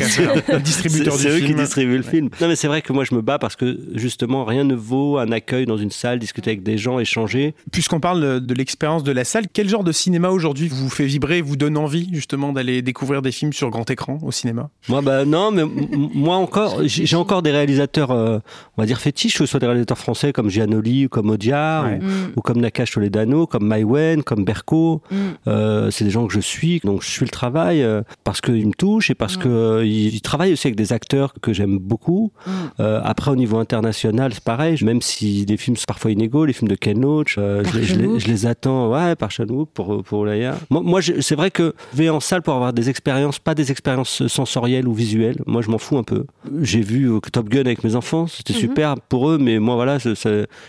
[0.53, 1.59] Le distributeur du C'est eux qui film.
[1.59, 2.31] distribuent le film.
[2.41, 5.19] Non, mais c'est vrai que moi je me bats parce que justement rien ne vaut
[5.19, 7.55] un accueil dans une salle, discuter avec des gens, échanger.
[7.71, 11.43] Puisqu'on parle de- l'expérience de la salle, quel genre de cinéma aujourd'hui vous fait vibrer,
[11.43, 15.25] vous donne envie justement d'aller découvrir des films sur grand écran au cinéma Moi, bah
[15.25, 18.39] non, mais moi encore, j'ai encore des réalisateurs, euh,
[18.77, 21.99] on va dire fétiches, que ce soit des réalisateurs français comme Giannoli, ou comme Ouais.
[22.01, 25.03] ou, Mm, ou comme Nakash Toledano, comme Maïwen, comme Berko.
[25.11, 25.17] mm.
[25.49, 28.67] Euh, c'est des gens que je suis, donc je suis le travail euh, parce qu'ils
[28.67, 31.79] me touchent et parce que euh, ils, ils travaillent aussi avec des acteurs que j'aime
[31.79, 32.33] beaucoup.
[32.47, 32.51] Mm.
[32.81, 36.53] Euh, après, au niveau international, c'est pareil, même si les films sont parfois inégaux, les
[36.53, 38.21] films de Ken Loach, euh, je, les- je les, Chan-wook.
[38.21, 40.57] je les attends, ouais, par Chan-wook pour, pour Olaya.
[40.71, 43.71] Moi, moi c'est vrai que je vais en salle pour avoir des expériences, pas des
[43.71, 45.43] expériences sensorielles ou visuelles.
[45.47, 46.25] Moi, je m'en fous un peu.
[46.63, 48.59] J'ai vu euh, Top Gun avec mes enfants, c'était Mhm.
[48.61, 50.15] super pour eux, mais moi, voilà, je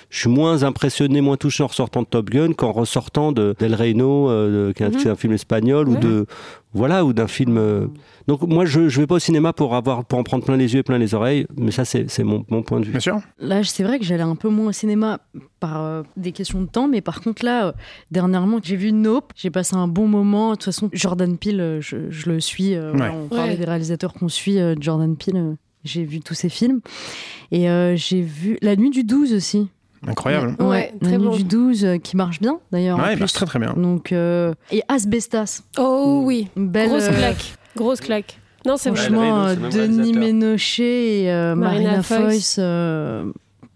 [0.10, 4.30] suis moins impressionné, moins touché en ressortant de Top Gun qu'en ressortant de Del Reino,
[4.30, 5.08] euh, de- qui est un- Mhm.
[5.12, 6.26] un film espagnol, ou de
[6.74, 7.58] voilà, ou d'un film.
[7.58, 7.88] euh,
[8.28, 10.74] Donc moi, je ne vais pas au cinéma pour avoir pour en prendre plein les
[10.74, 12.92] yeux et plein les oreilles, mais ça, c'est c'est mon, mon point de vue.
[12.92, 13.20] Bien sûr.
[13.40, 15.20] Là, c'est vrai que j'allais un peu moins au cinéma
[15.60, 17.72] par euh, des questions de temps, mais par contre, là, euh,
[18.12, 20.52] dernièrement, j'ai vu Nope, j'ai passé un bon moment.
[20.52, 22.76] De toute façon, Jordan Peele, euh, je, je le suis.
[22.76, 23.58] euh, on parlait Ouais.
[23.58, 25.54] des réalisateurs qu'on suit, euh, Jordan Peele, euh,
[25.84, 26.82] j'ai vu tous ses films.
[27.52, 29.70] Et euh, j'ai vu La Nuit du 12 aussi.
[30.08, 30.56] Incroyable.
[30.60, 31.36] Ouais, très bon.
[31.36, 32.98] du 12 euh, qui marche bien, d'ailleurs.
[32.98, 33.74] Ouais, il marche très très bien.
[33.76, 36.90] Donc, euh, et Asbestas, Oh oui, une belle.
[36.90, 37.54] grosse euh, claque.
[37.76, 38.40] Grosse claque.
[38.66, 38.94] Non, c'est.
[38.96, 40.14] Franchement, Denis.
[40.14, 42.60] Ménochet et euh, Marina Marina Foïs.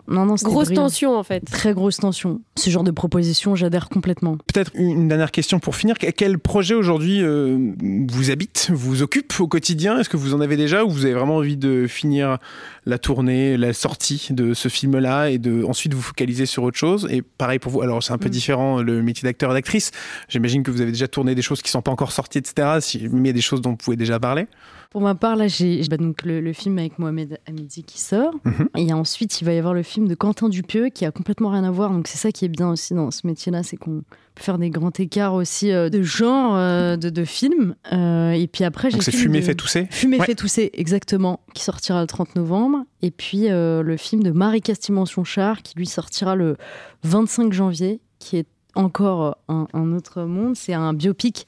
[0.07, 0.83] Non, non, Grosse brillant.
[0.83, 1.39] tension en fait.
[1.45, 2.41] Très grosse tension.
[2.57, 4.37] Ce genre de proposition, j'adhère complètement.
[4.53, 5.97] Peut-être une dernière question pour finir.
[5.97, 7.71] Que- Quel projet aujourd'hui euh,
[8.09, 9.99] vous habite, vous occupe au quotidien?
[9.99, 12.37] Est-ce que vous en avez déjà ou vous avez vraiment envie de finir
[12.85, 17.07] la tournée, la sortie de ce film-là et de ensuite vous focaliser sur autre chose?
[17.09, 17.81] Et pareil pour vous.
[17.81, 18.31] Alors c'est un peu Mm.
[18.31, 19.91] différent le métier d'acteur et d'actrice.
[20.27, 22.79] J'imagine que vous avez déjà tourné des choses qui sont pas encore sorties, etc.
[22.81, 24.47] Si, mais il y a des choses dont vous pouvez déjà parler.
[24.89, 28.35] Pour ma part, là, j'ai bah, donc le, le film avec Mohamed Hamidi qui sort.
[28.45, 28.69] Mhm.
[28.77, 31.63] Et ensuite, il va y avoir le film de Quentin Dupieux qui a complètement rien
[31.63, 31.91] à voir.
[31.91, 34.03] Donc, c'est ça qui est bien aussi dans ce métier-là, c'est qu'on
[34.35, 37.75] peut faire des grands écarts aussi euh, de genre euh, de, de films.
[37.93, 39.87] Euh, et puis après, j'ai c'est film de- fait tousser.
[40.05, 40.25] Ouais.
[40.25, 42.79] fait tousser, exactement, qui sortira le 30 novembre.
[43.01, 46.57] Et puis le film de Marie Castimention-Char, qui lui sortira le
[47.03, 50.55] 25 janvier, qui est encore un, un autre monde.
[50.55, 51.45] C'est un biopic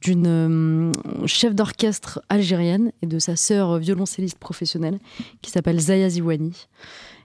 [0.00, 0.92] d'une
[1.26, 4.98] chef d'orchestre algérienne et de sa sœur violoncelliste professionnelle,
[5.42, 6.66] qui s'appelle Zaya Ziwani.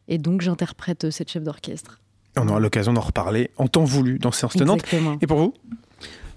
[0.09, 1.99] Et donc j'interprète euh, cette chef d'orchestre.
[2.35, 4.83] On aura l'occasion d'en reparler en temps voulu dans Séance Tenante.
[4.83, 5.17] Exactement.
[5.21, 5.53] Et pour vous?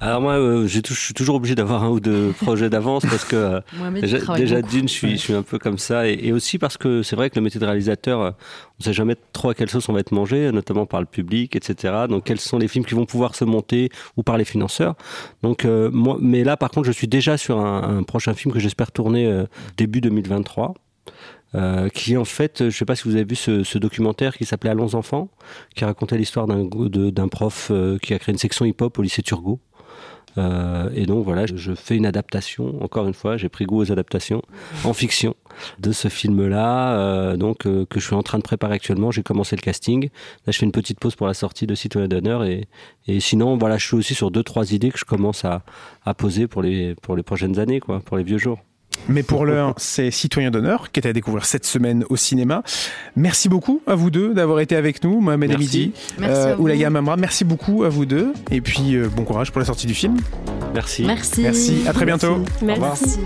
[0.02, 3.36] Alors moi, euh, je suis toujours obligé d'avoir un ou deux projets d'avance parce que
[3.36, 3.60] euh,
[4.00, 6.76] déjà, déjà d'une, je suis, je suis un peu comme ça, et, et aussi parce
[6.76, 9.54] que c'est vrai que le métier de réalisateur, euh, on ne sait jamais trop à
[9.54, 12.06] quelle sauce on va être mangé, notamment par le public, etc.
[12.08, 14.96] Donc quels sont les films qui vont pouvoir se monter ou par les financeurs.
[15.44, 18.52] Donc euh, moi, mais là, par contre, je suis déjà sur un, un prochain film
[18.52, 19.44] que j'espère tourner euh,
[19.76, 20.74] début 2023.
[21.54, 24.36] Euh, qui en fait, je ne sais pas si vous avez vu ce, ce documentaire
[24.36, 25.28] qui s'appelait Allons enfants,
[25.74, 29.60] qui racontait l'histoire d'un prof euh, qui a créé une section hip-hop au lycée Turgot.
[30.38, 32.82] Euh, et donc voilà, je, je fais une adaptation.
[32.82, 34.42] Encore une fois, j'ai pris goût aux adaptations
[34.84, 35.34] en fiction
[35.78, 39.10] de ce film-là, euh, donc euh, que je suis en train de préparer actuellement.
[39.10, 40.04] J'ai commencé le casting.
[40.46, 42.66] Là, je fais une petite pause pour la sortie de Citoyen d'honneur et,
[43.06, 45.64] et sinon, voilà, je suis aussi sur deux trois idées que je commence à,
[46.06, 48.58] à poser pour les pour les prochaines années, quoi, pour les vieux jours.
[49.08, 52.62] Mais pour l'heure, c'est Citoyen d'honneur qui est à découvrir cette semaine au cinéma.
[53.16, 55.64] Merci beaucoup à vous deux d'avoir été avec nous, Mohamed Merci.
[55.64, 55.92] Hamidi,
[56.56, 56.62] vous.
[56.62, 57.16] Oulaya Mamra.
[57.16, 58.32] Merci beaucoup à vous deux.
[58.50, 60.16] Et puis euh, bon courage pour la sortie du film.
[60.74, 61.04] Merci.
[61.04, 61.42] Merci.
[61.42, 62.38] Merci, à très bientôt.
[62.62, 63.18] Merci.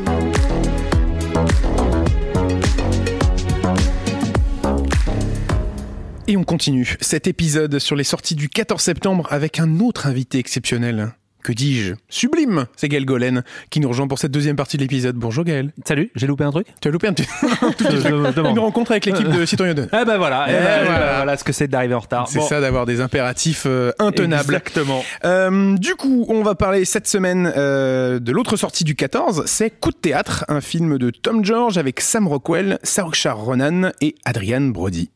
[6.29, 10.39] Et on continue cet épisode sur les sorties du 14 septembre avec un autre invité
[10.39, 11.13] exceptionnel.
[11.47, 15.15] Que dis-je Sublime C'est Gaël Golen qui nous rejoint pour cette deuxième partie de l'épisode.
[15.15, 15.73] Bonjour Gaël.
[15.85, 17.29] Salut, j'ai loupé un truc Tu as loupé un petit.
[18.51, 19.91] Une rencontre avec l'équipe de Citoyen d'honneur.
[19.93, 21.17] Eh ben voilà, eh ben, voilà.
[21.19, 21.37] voilà.
[21.37, 22.27] ce que c'est d'arriver en retard.
[22.27, 24.57] C'est Bon, ça d'avoir des impératifs euh, intenables.
[24.57, 25.05] Exactement.
[25.25, 29.71] Euh, du coup, on va parler cette semaine euh, de l'autre sortie du 14, c'est
[29.71, 34.63] Coup de théâtre, un film de Tom George avec Sam Rockwell, Saoirse Ronan et Adrian
[34.63, 35.11] Brody.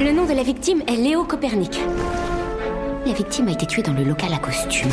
[0.00, 1.78] Le nom de la victime est Léo Copernic.
[3.06, 4.90] La victime a été tuée dans le local à costume.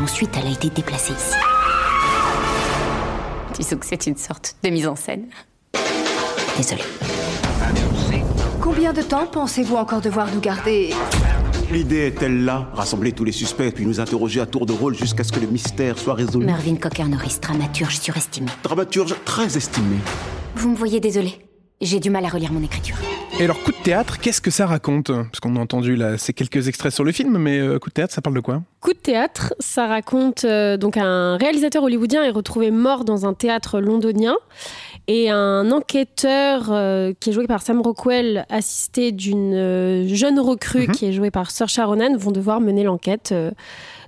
[0.00, 1.34] Ensuite, elle a été déplacée ici.
[3.54, 5.26] Disons que c'est une sorte de mise en scène.
[6.56, 6.82] Désolée.
[8.60, 10.94] Combien de temps pensez-vous encore devoir nous garder?
[11.72, 12.70] L'idée est-elle là?
[12.74, 15.48] Rassembler tous les suspects puis nous interroger à tour de rôle jusqu'à ce que le
[15.48, 16.46] mystère soit résolu?
[16.46, 18.46] Mervyn Cocker Norris, dramaturge surestimé.
[18.62, 19.96] Dramaturge très estimé.
[20.54, 21.40] Vous me voyez désolé.
[21.82, 22.96] J'ai du mal à relire mon écriture.
[23.38, 25.08] Et alors, Coup de théâtre, qu'est-ce que ça raconte?
[25.12, 27.94] Parce qu'on a entendu là, c'est quelques extraits sur le film, mais euh, Coup de
[27.94, 28.62] théâtre, ça parle de quoi?
[28.80, 33.34] Coup de théâtre, ça raconte euh, donc un réalisateur hollywoodien est retrouvé mort dans un
[33.34, 34.36] théâtre londonien
[35.06, 40.86] et un enquêteur euh, qui est joué par Sam Rockwell, assisté d'une euh, jeune recrue
[40.88, 40.92] Mhm.
[40.94, 43.50] qui est jouée par Saoirse Ronan, vont devoir mener l'enquête euh,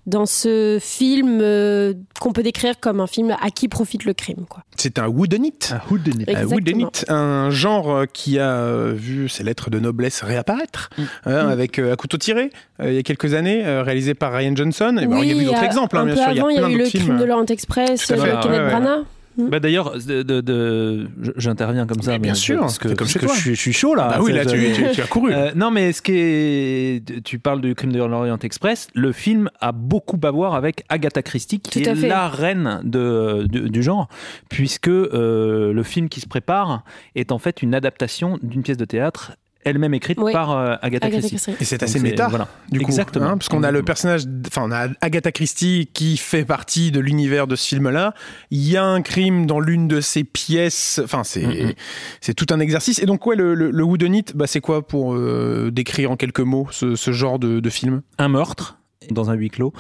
[0.07, 4.45] dans ce film euh, qu'on peut décrire comme un film à qui profite le crime.
[4.49, 4.63] Quoi.
[4.77, 5.53] C'est un whodunit.
[5.71, 6.25] Un whodunit.
[6.29, 10.91] Un whodunit, un genre euh, qui a euh, vu ses lettres de noblesse réapparaître,
[11.27, 14.33] hein, avec euh, À couteau tiré, euh, il y a quelques années, euh, réalisé par
[14.33, 14.97] Ryan Johnson.
[15.01, 16.31] Et ben, il y a eu d'autres exemples, hein, un bien peu sûr.
[16.31, 17.05] Il y a avant, il y a eu le films.
[17.05, 19.05] crime de l'Orient Express euh, avec Kenneth Ouais, ouais, Branagh.
[19.39, 22.11] Bah d'ailleurs, de, de- de- j'interviens comme ça.
[22.13, 23.35] Mais bien mais- sûr, parce que, comme parce chez que toi.
[23.37, 24.11] je, suis, je suis chaud là.
[24.15, 25.33] Ah oui, là, tu, tu- tu as couru.
[25.33, 27.23] Euh, non, mais ce qui est.
[27.25, 28.89] Tu parles du crime de l'Orient Express.
[28.95, 32.09] Le film a beaucoup à voir avec Agatha Christie, qui est fait.
[32.09, 34.09] la reine de, du, du genre,
[34.51, 36.83] puisque euh, le film qui se prépare
[37.15, 39.33] est en fait une adaptation d'une pièce de théâtre
[39.65, 40.33] elle-même écrite Oui.
[40.33, 41.37] par euh, Agatha, Agatha Christie.
[41.37, 41.63] Christie.
[41.63, 42.49] Et c'est assez méta, voilà.
[42.71, 42.87] du coup.
[42.87, 43.27] Exactement.
[43.27, 47.01] hein, parce qu'on a le personnage, enfin, on a Agatha Christie qui fait partie de
[47.01, 48.15] l'univers de ce film-là.
[48.51, 51.01] Il y a un crime dans l'une de ses pièces.
[51.05, 51.77] Enfin, c'est
[52.21, 52.99] c'est tout un exercice.
[52.99, 53.85] Et donc, ouais, le, le, le
[54.35, 58.03] bah, c'est quoi pour euh, décrire en quelques mots ce, ce genre de, de film?
[58.19, 58.78] Un meurtre
[59.13, 59.73] dans un huis clos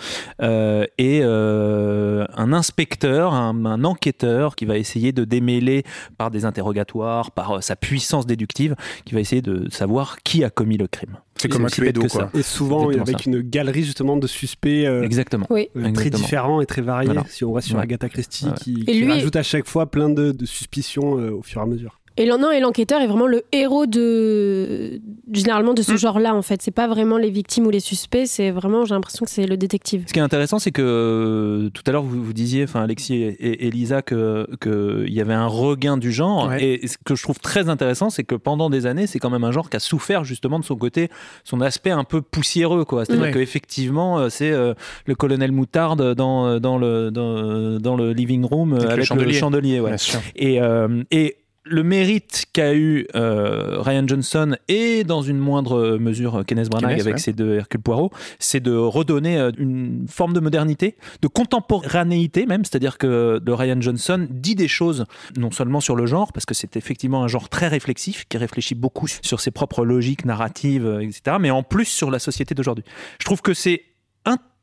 [0.43, 5.85] euh, et euh, un inspecteur, un, un enquêteur qui va essayer de démêler
[6.17, 10.51] par des interrogatoires, par euh, sa puissance déductive, qui va essayer de savoir qui a
[10.51, 11.17] commis le crime.
[11.37, 12.25] C'est comme un Cluedo, que ça.
[12.31, 12.41] quoi.
[12.41, 13.31] Et souvent Exactement avec ça.
[13.31, 15.47] une galerie justement de suspects euh, Exactement.
[15.51, 15.69] Oui.
[15.77, 16.19] euh, très Exactement.
[16.25, 17.07] différents et très variés.
[17.13, 17.25] Voilà.
[17.29, 17.83] Si on voit sur Ouais.
[17.83, 18.53] Agatha Christie Ouais.
[18.61, 21.65] qui, qui lui- rajoute à chaque fois plein de, de suspicions euh, au fur et
[21.65, 22.01] à mesure.
[22.19, 25.01] Et l'en- non, et l'enquêteur est vraiment le héros de
[25.33, 26.61] généralement de ce genre-là en fait.
[26.63, 29.57] C'est pas vraiment les victimes ou les suspects, c'est vraiment j'ai l'impression que c'est le
[29.57, 30.05] détective.
[30.07, 33.15] Ce qui est intéressant, c'est que euh, tout à l'heure vous, vous disiez, enfin Alexis
[33.15, 36.49] et, et- et Lisa, que qu'il y avait un regain du genre.
[36.49, 36.65] Ouais.
[36.83, 39.45] Et ce que je trouve très intéressant, c'est que pendant des années, c'est quand même
[39.45, 41.09] un genre qui a souffert justement de son côté,
[41.45, 43.05] son aspect un peu poussiéreux, quoi.
[43.05, 43.33] C'est-à-dire Ouais.
[43.33, 44.75] qu'effectivement, euh, c'est euh,
[45.07, 49.05] le colonel Moutarde dans dans le dans, dans le living room Avec le avec, le
[49.05, 49.33] chandelier.
[49.35, 49.97] chandelier, ouais.
[50.37, 51.37] Et, euh, et
[51.69, 57.03] le mérite qu'a eu euh, Ryan Johnson et dans une moindre mesure Kenneth Branagh Kenneth,
[57.03, 57.21] avec ouais.
[57.21, 62.65] ses deux Hercule Poirot, c'est de redonner euh, une forme de modernité, de contemporanéité même,
[62.65, 65.05] c'est-à-dire que Ryan Johnson dit des choses
[65.37, 68.75] non seulement sur le genre, parce que c'est effectivement un genre très réflexif, qui réfléchit
[68.75, 72.85] beaucoup sur ses propres logiques narratives, euh, etc., mais en plus sur la société d'aujourd'hui.
[73.21, 73.83] Je trouve que c'est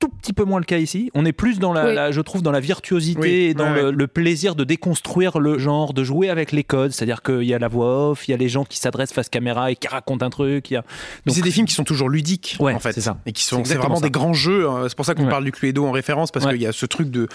[0.06, 1.10] tout petit peu moins le cas ici.
[1.16, 1.96] On est plus dans la, Oui.
[1.96, 3.92] la- je trouve, dans la virtuosité Oui, et dans ouais, le, ouais.
[3.92, 6.92] le plaisir de déconstruire le genre, de jouer avec les codes.
[6.92, 9.30] C'est-à-dire qu'il y a la voix off, il y a les gens qui s'adressent face
[9.30, 10.70] caméra et qui racontent un truc.
[10.70, 10.84] Il y a...
[11.26, 12.94] Mais Donc, c'est des films qui sont toujours ludiques, Ouais, en fait.
[12.94, 13.18] c'est ça.
[13.26, 14.06] Et qui sont, c'est exactement vraiment ça.
[14.06, 14.68] des grands jeux.
[14.70, 14.86] hein.
[14.88, 15.30] C'est pour ça qu'on Ouais.
[15.30, 16.54] parle du Cluedo en référence, parce Ouais.
[16.54, 17.28] qu'il y a ce truc de,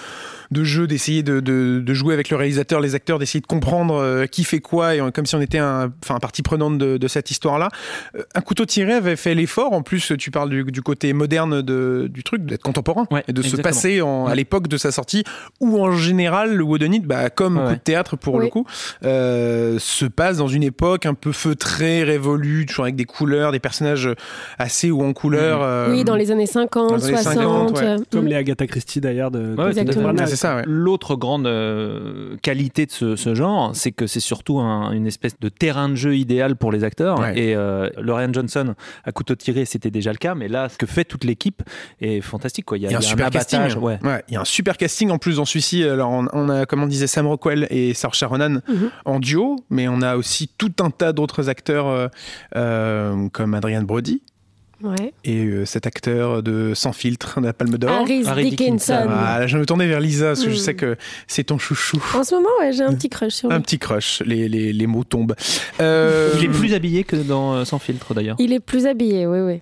[0.50, 3.94] de jeu, d'essayer de, de, de jouer avec le réalisateur, les acteurs, d'essayer de comprendre
[3.94, 7.08] euh, qui fait quoi, et comme si on était un, enfin, partie prenante de, de
[7.08, 7.68] cette histoire-là.
[8.16, 9.72] Euh, Un couteau tiré avait fait l'effort.
[9.72, 13.32] En plus, tu parles du, du côté moderne de, du truc, d'être contemporain, Ouais, et
[13.32, 15.24] de se passer en, à l'époque de sa sortie,
[15.60, 17.74] où en général, le Whodunit, bah, comme Ouais, coup ouais.
[17.76, 18.44] de théâtre pour Oui.
[18.44, 18.66] le coup,
[19.04, 23.58] euh, se passe dans une époque un peu feutrée, révolue, toujours avec des couleurs, des
[23.60, 24.08] personnages
[24.58, 25.62] assez hauts en couleurs.
[25.62, 27.34] euh, oui, dans les années 50, dans les années 60.
[27.34, 27.84] 50, ouais.
[27.84, 28.28] euh, Comme mm.
[28.28, 30.62] les Agatha Christie d'ailleurs de, de.
[30.66, 35.38] L'autre grande euh, qualité de ce, ce genre, c'est que c'est surtout un- une espèce
[35.40, 37.18] de terrain de jeu idéal pour les acteurs.
[37.20, 37.38] Ouais.
[37.38, 40.86] Et euh, Ryan Johnson à couteau tiré, c'était déjà le cas, mais là, ce que
[40.86, 41.62] fait toute l'équipe
[42.00, 42.39] est fantastique.
[42.64, 42.78] Quoi.
[42.78, 43.60] Il y a, Il y a un il y a super casting.
[43.78, 43.98] ouais.
[44.02, 45.84] Ouais, il y a un super casting en plus dans celui-ci.
[45.84, 48.90] Alors, on, on a, comme on disait, Sam Rockwell et Saoirse Ronan Mhm.
[49.04, 52.08] en duo, mais on a aussi tout un tas d'autres acteurs euh,
[52.56, 54.22] euh, comme Adrian Brody
[54.82, 55.12] Ouais.
[55.24, 57.90] et euh, cet acteur de Sans filtre, de la Palme d'Or.
[57.90, 58.94] Harris Harry Dickinson.
[58.94, 59.04] Dickinson.
[59.14, 60.60] Voilà, je me tourner vers Lisa parce que je Mhm.
[60.62, 62.02] sais que c'est ton chouchou.
[62.14, 63.56] En ce moment, ouais, j'ai un petit crush sur lui.
[63.56, 65.34] Un petit crush, les, les, les mots tombent.
[65.82, 68.36] Euh, Il est plus habillé que dans euh, Sans filtre d'ailleurs.
[68.38, 69.60] Il est plus habillé, oui, oui.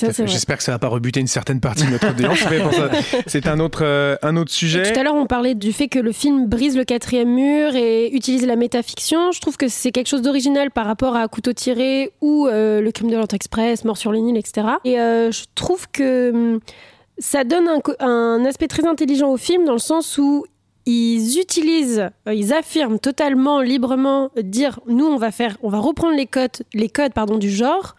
[0.00, 2.38] J'espère que ça va pas rebuter une certaine partie de notre audience.
[3.26, 4.92] C'est un autre, euh, un autre sujet.
[4.92, 8.10] Tout à l'heure, on parlait du fait que le film brise le quatrième mur et
[8.12, 9.32] utilise la métafiction.
[9.32, 12.92] Je trouve que c'est quelque chose d'original par rapport à Couteau tiré ou euh, Le
[12.92, 14.66] crime de l'Orient Express, Mort sur le Nil, etc.
[14.84, 16.60] Et euh, je trouve que hum,
[17.18, 20.44] ça donne un, un aspect très intelligent au film dans le sens où
[20.86, 26.26] ils utilisent, ils affirment totalement, librement, dire nous on va faire, on va reprendre les
[26.26, 27.96] codes, les codes pardon du genre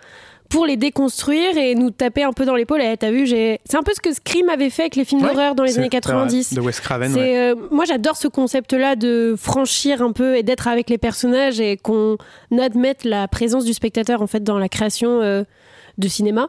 [0.56, 2.82] pour les déconstruire et nous taper un peu dans l'épaule.
[2.82, 5.22] Eh, T'as vu, j'ai, c'est un peu ce que Scream avait fait avec les films
[5.22, 6.54] Ouais, d'horreur dans les années c'est vrai, 90.
[6.54, 7.14] De Wes Craven.
[7.14, 7.38] C'est, ouais.
[7.52, 11.76] euh, moi, j'adore ce concept-là de franchir un peu et d'être avec les personnages et
[11.78, 12.18] qu'on
[12.58, 15.44] admette la présence du spectateur en fait dans la création euh,
[15.98, 16.48] de cinéma.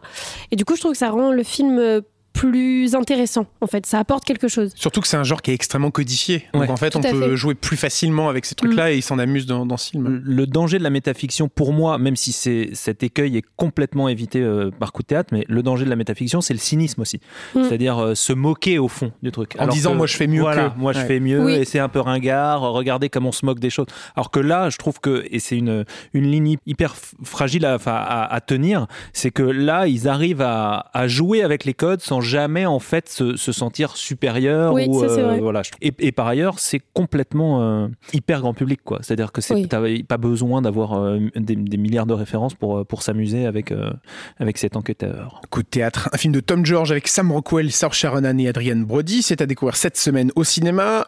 [0.53, 2.01] Et du coup, je trouve que ça rend le film euh,
[2.37, 3.47] plus intéressant.
[3.61, 4.73] En fait, ça apporte quelque chose.
[4.75, 6.45] Surtout que c'est un genre qui est extrêmement codifié.
[6.53, 6.71] Donc Ouais.
[6.71, 7.37] en fait, Tout on peut fait.
[7.37, 10.21] jouer plus facilement avec ces trucs-là et ils s'en amusent dans, dans ce film.
[10.23, 14.41] Le danger de la métafiction, pour moi, même si c'est, cet écueil est complètement évité
[14.43, 17.21] euh, par coup de théâtre, mais le danger de la métafiction, c'est le cynisme aussi.
[17.55, 17.63] Mm.
[17.65, 19.55] C'est-à-dire euh, se moquer au fond du truc.
[19.59, 20.79] En disant, moi, je fais mieux voilà, que.
[20.79, 21.07] Moi je Ouais.
[21.07, 21.55] fais mieux Oui.
[21.55, 22.61] et c'est un peu ringard.
[22.61, 23.87] Regardez comme on se moque des choses.
[24.15, 26.95] Alors que là, je trouve que, et c'est une, une ligne hyper
[27.25, 31.65] fragile à, enfin, à, à tenir, c'est que là, ils arrivent à, à jouer avec
[31.65, 34.73] les codes sans jamais en fait se, se sentir supérieur.
[34.75, 35.41] Oui, ou, ça, vrai.
[35.41, 35.63] voilà.
[35.81, 38.81] et, et par ailleurs, c'est complètement euh, hyper grand public.
[38.85, 38.99] quoi.
[39.03, 39.69] C'est-à-dire que c'est, Oui.
[39.69, 43.73] t'as pas besoin d'avoir euh, des, des milliards de références pour, euh, pour s'amuser avec,
[43.73, 43.91] euh,
[44.39, 45.41] avec cet enquêteur.
[45.51, 48.77] Coup de théâtre, un film de Tom George avec Sam Rockwell, Saoirse Ronan et Adrian
[48.77, 49.23] Brody.
[49.23, 51.07] C'est à découvrir cette semaine au cinéma.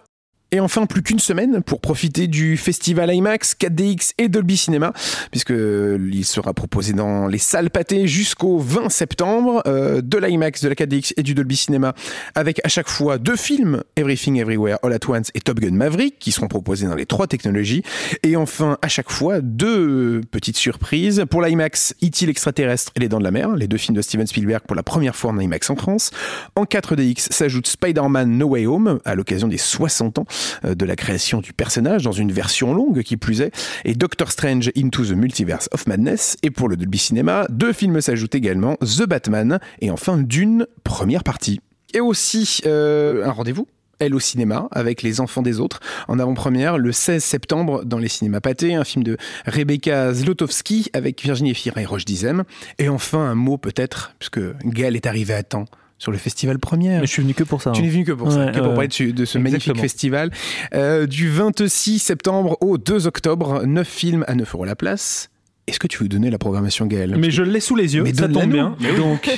[0.50, 4.94] Et enfin, plus qu'une semaine pour profiter du festival IMAX, 4DX et Dolby Cinema,
[5.30, 10.70] puisque il sera proposé dans les salles pâtées jusqu'au 20 septembre, euh, de l'IMAX, de
[10.70, 11.92] la 4DX et du Dolby Cinema,
[12.34, 16.18] avec à chaque fois deux films, Everything Everywhere All At Once et Top Gun Maverick,
[16.18, 17.82] qui seront proposés dans les trois technologies.
[18.22, 21.24] Et enfin, à chaque fois, deux petites surprises.
[21.28, 22.24] Pour l'IMAX, E.T.
[22.24, 24.82] l'extraterrestre et Les Dents de la Mer, les deux films de Steven Spielberg pour la
[24.82, 26.10] première fois en IMAX en France.
[26.56, 30.96] En 4DX s'ajoute Spider-Man No Way Home, à l'occasion des 60 ans euh, de la
[30.96, 33.52] création du personnage dans une version longue qui plus est,
[33.84, 36.36] et Doctor Strange Into the Multiverse of Madness.
[36.42, 41.24] Et pour le Dolby Cinema, deux films s'ajoutent également, The Batman et enfin Dune, première
[41.24, 41.60] partie.
[41.94, 43.66] Et aussi euh, un rendez-vous
[43.98, 48.08] elle au cinéma avec Les Enfants des Autres en avant-première le 16 septembre dans les
[48.08, 49.16] cinémas pâtés, un film de
[49.46, 52.44] Rebecca Zlotowski avec Virginie Efira et Roche Dizem.
[52.78, 55.64] Et enfin un mot peut-être, puisque Gaël est arrivé à temps
[55.98, 57.00] sur le festival première.
[57.00, 57.72] Mais je suis venu que pour ça.
[57.72, 57.82] Tu hein.
[57.82, 60.30] n'es venu que pour ça, Ouais, que pour parler de, de ce magnifique festival.
[60.74, 65.30] Euh, du 26 septembre au 2 octobre, 9 films à 9 euros la place.
[65.66, 68.14] Est-ce que tu veux donner la programmation, Gaël Mais je l'ai sous les yeux, Mais
[68.14, 68.76] ça tombe bien.
[68.80, 68.96] Mais.
[68.96, 69.28] Donc,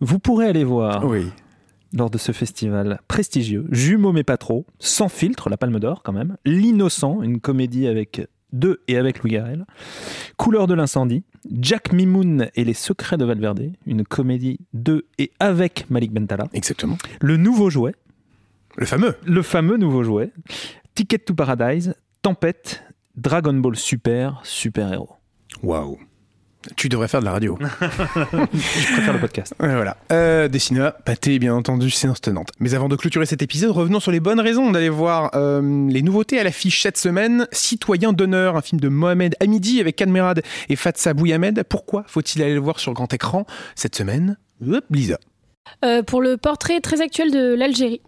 [0.00, 1.26] vous pourrez aller voir Oui.
[1.94, 6.12] lors de ce festival prestigieux Jumeaux mais pas trop, Sans filtre, la Palme d'Or quand
[6.12, 8.20] même, L'Innocent, une comédie avec
[8.52, 9.64] de et avec Louis Garrel,
[10.36, 15.88] Couleur de l'incendie, Jack Mimoun et les secrets de Valverde, une comédie de et avec
[15.90, 16.96] Malik Bentala, Exactement.
[17.20, 17.94] Le Nouveau Jouet,
[18.76, 19.14] Le fameux.
[19.24, 20.30] le fameux Nouveau Jouet,
[20.94, 22.82] Ticket to Paradise, Tempête,
[23.16, 25.10] Dragon Ball Super, Super Héros.
[25.62, 25.98] Waouh.
[26.76, 27.58] Tu devrais faire de la radio.
[27.60, 29.54] Je préfère le podcast.
[29.60, 29.96] Ouais, voilà.
[30.12, 32.48] Euh, des cinémas, pâté, bien entendu, séance tenante.
[32.58, 36.02] Mais avant de clôturer cet épisode, revenons sur les bonnes raisons d'aller voir euh, les
[36.02, 37.46] nouveautés à l'affiche cette semaine.
[37.52, 41.62] Citoyen d'honneur, un film de Mohamed Hamidi avec Kadmerad et Fatsa Bouyamed.
[41.68, 44.36] Pourquoi faut-il aller le voir sur grand écran cette semaine?
[44.66, 45.18] Hop, Lisa.
[45.84, 48.00] Euh, pour le portrait très actuel de l'Algérie,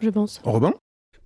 [0.00, 0.40] je pense.
[0.44, 0.72] Robin?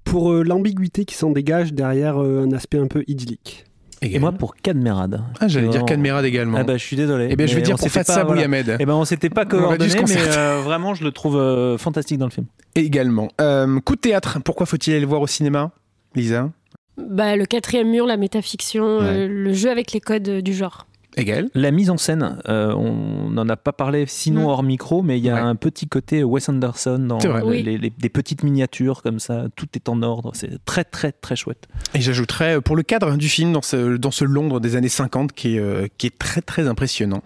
[0.04, 3.64] Pour euh, l'ambiguïté qui s'en dégage derrière euh, un aspect un peu idyllique.
[4.12, 5.22] Et moi pour Cadmerade.
[5.40, 5.84] Ah, j'allais dire.
[5.84, 6.58] Cadmerade également.
[6.60, 7.28] Ah bah je suis désolé.
[7.30, 8.46] Eh ben, je vais dire on pour s'était Fatsa pas- voilà.
[8.46, 8.76] Bouyamed.
[8.78, 12.26] Eh ben on s'était pas coordonné, mais euh, vraiment je le trouve euh, fantastique dans
[12.26, 12.46] le film.
[12.74, 13.28] Également.
[13.40, 15.70] Euh, coup de théâtre, pourquoi faut-il aller le voir au cinéma
[16.14, 16.50] Lisa?
[16.98, 20.85] Bah, le quatrième mur, la métafiction, euh, le jeu avec les codes du genre.
[21.18, 21.48] Égal.
[21.54, 25.24] La mise en scène, euh, on n'en a pas parlé sinon hors micro, mais il
[25.24, 25.40] y a Ouais.
[25.40, 27.62] un petit côté Wes Anderson dans les- Oui.
[27.62, 31.34] les- les- des petites miniatures comme ça, tout est en ordre, c'est très très très
[31.34, 31.68] chouette.
[31.94, 34.88] Et j'ajouterais euh, pour le cadre du film dans ce, dans ce Londres des années
[34.90, 37.22] 50 qui est, euh, qui est très très impressionnant.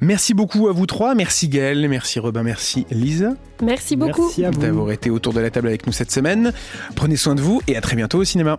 [0.00, 1.14] Merci beaucoup à vous trois.
[1.16, 3.30] Merci Gaël, merci Robin, merci Lisa
[3.62, 4.30] Merci beaucoup.
[4.60, 6.52] D'avoir été autour de la table avec nous cette semaine.
[6.96, 8.56] Prenez soin de vous et à très bientôt au cinéma.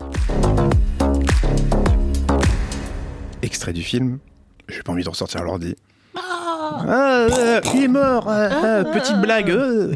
[3.41, 4.19] Extrait du film.
[4.69, 5.75] J'ai pas envie de ressortir l'ordi.
[6.15, 8.25] Ah, euh, il est mort.
[8.27, 9.51] ah, ah, petite blague.
[9.51, 9.93] euh.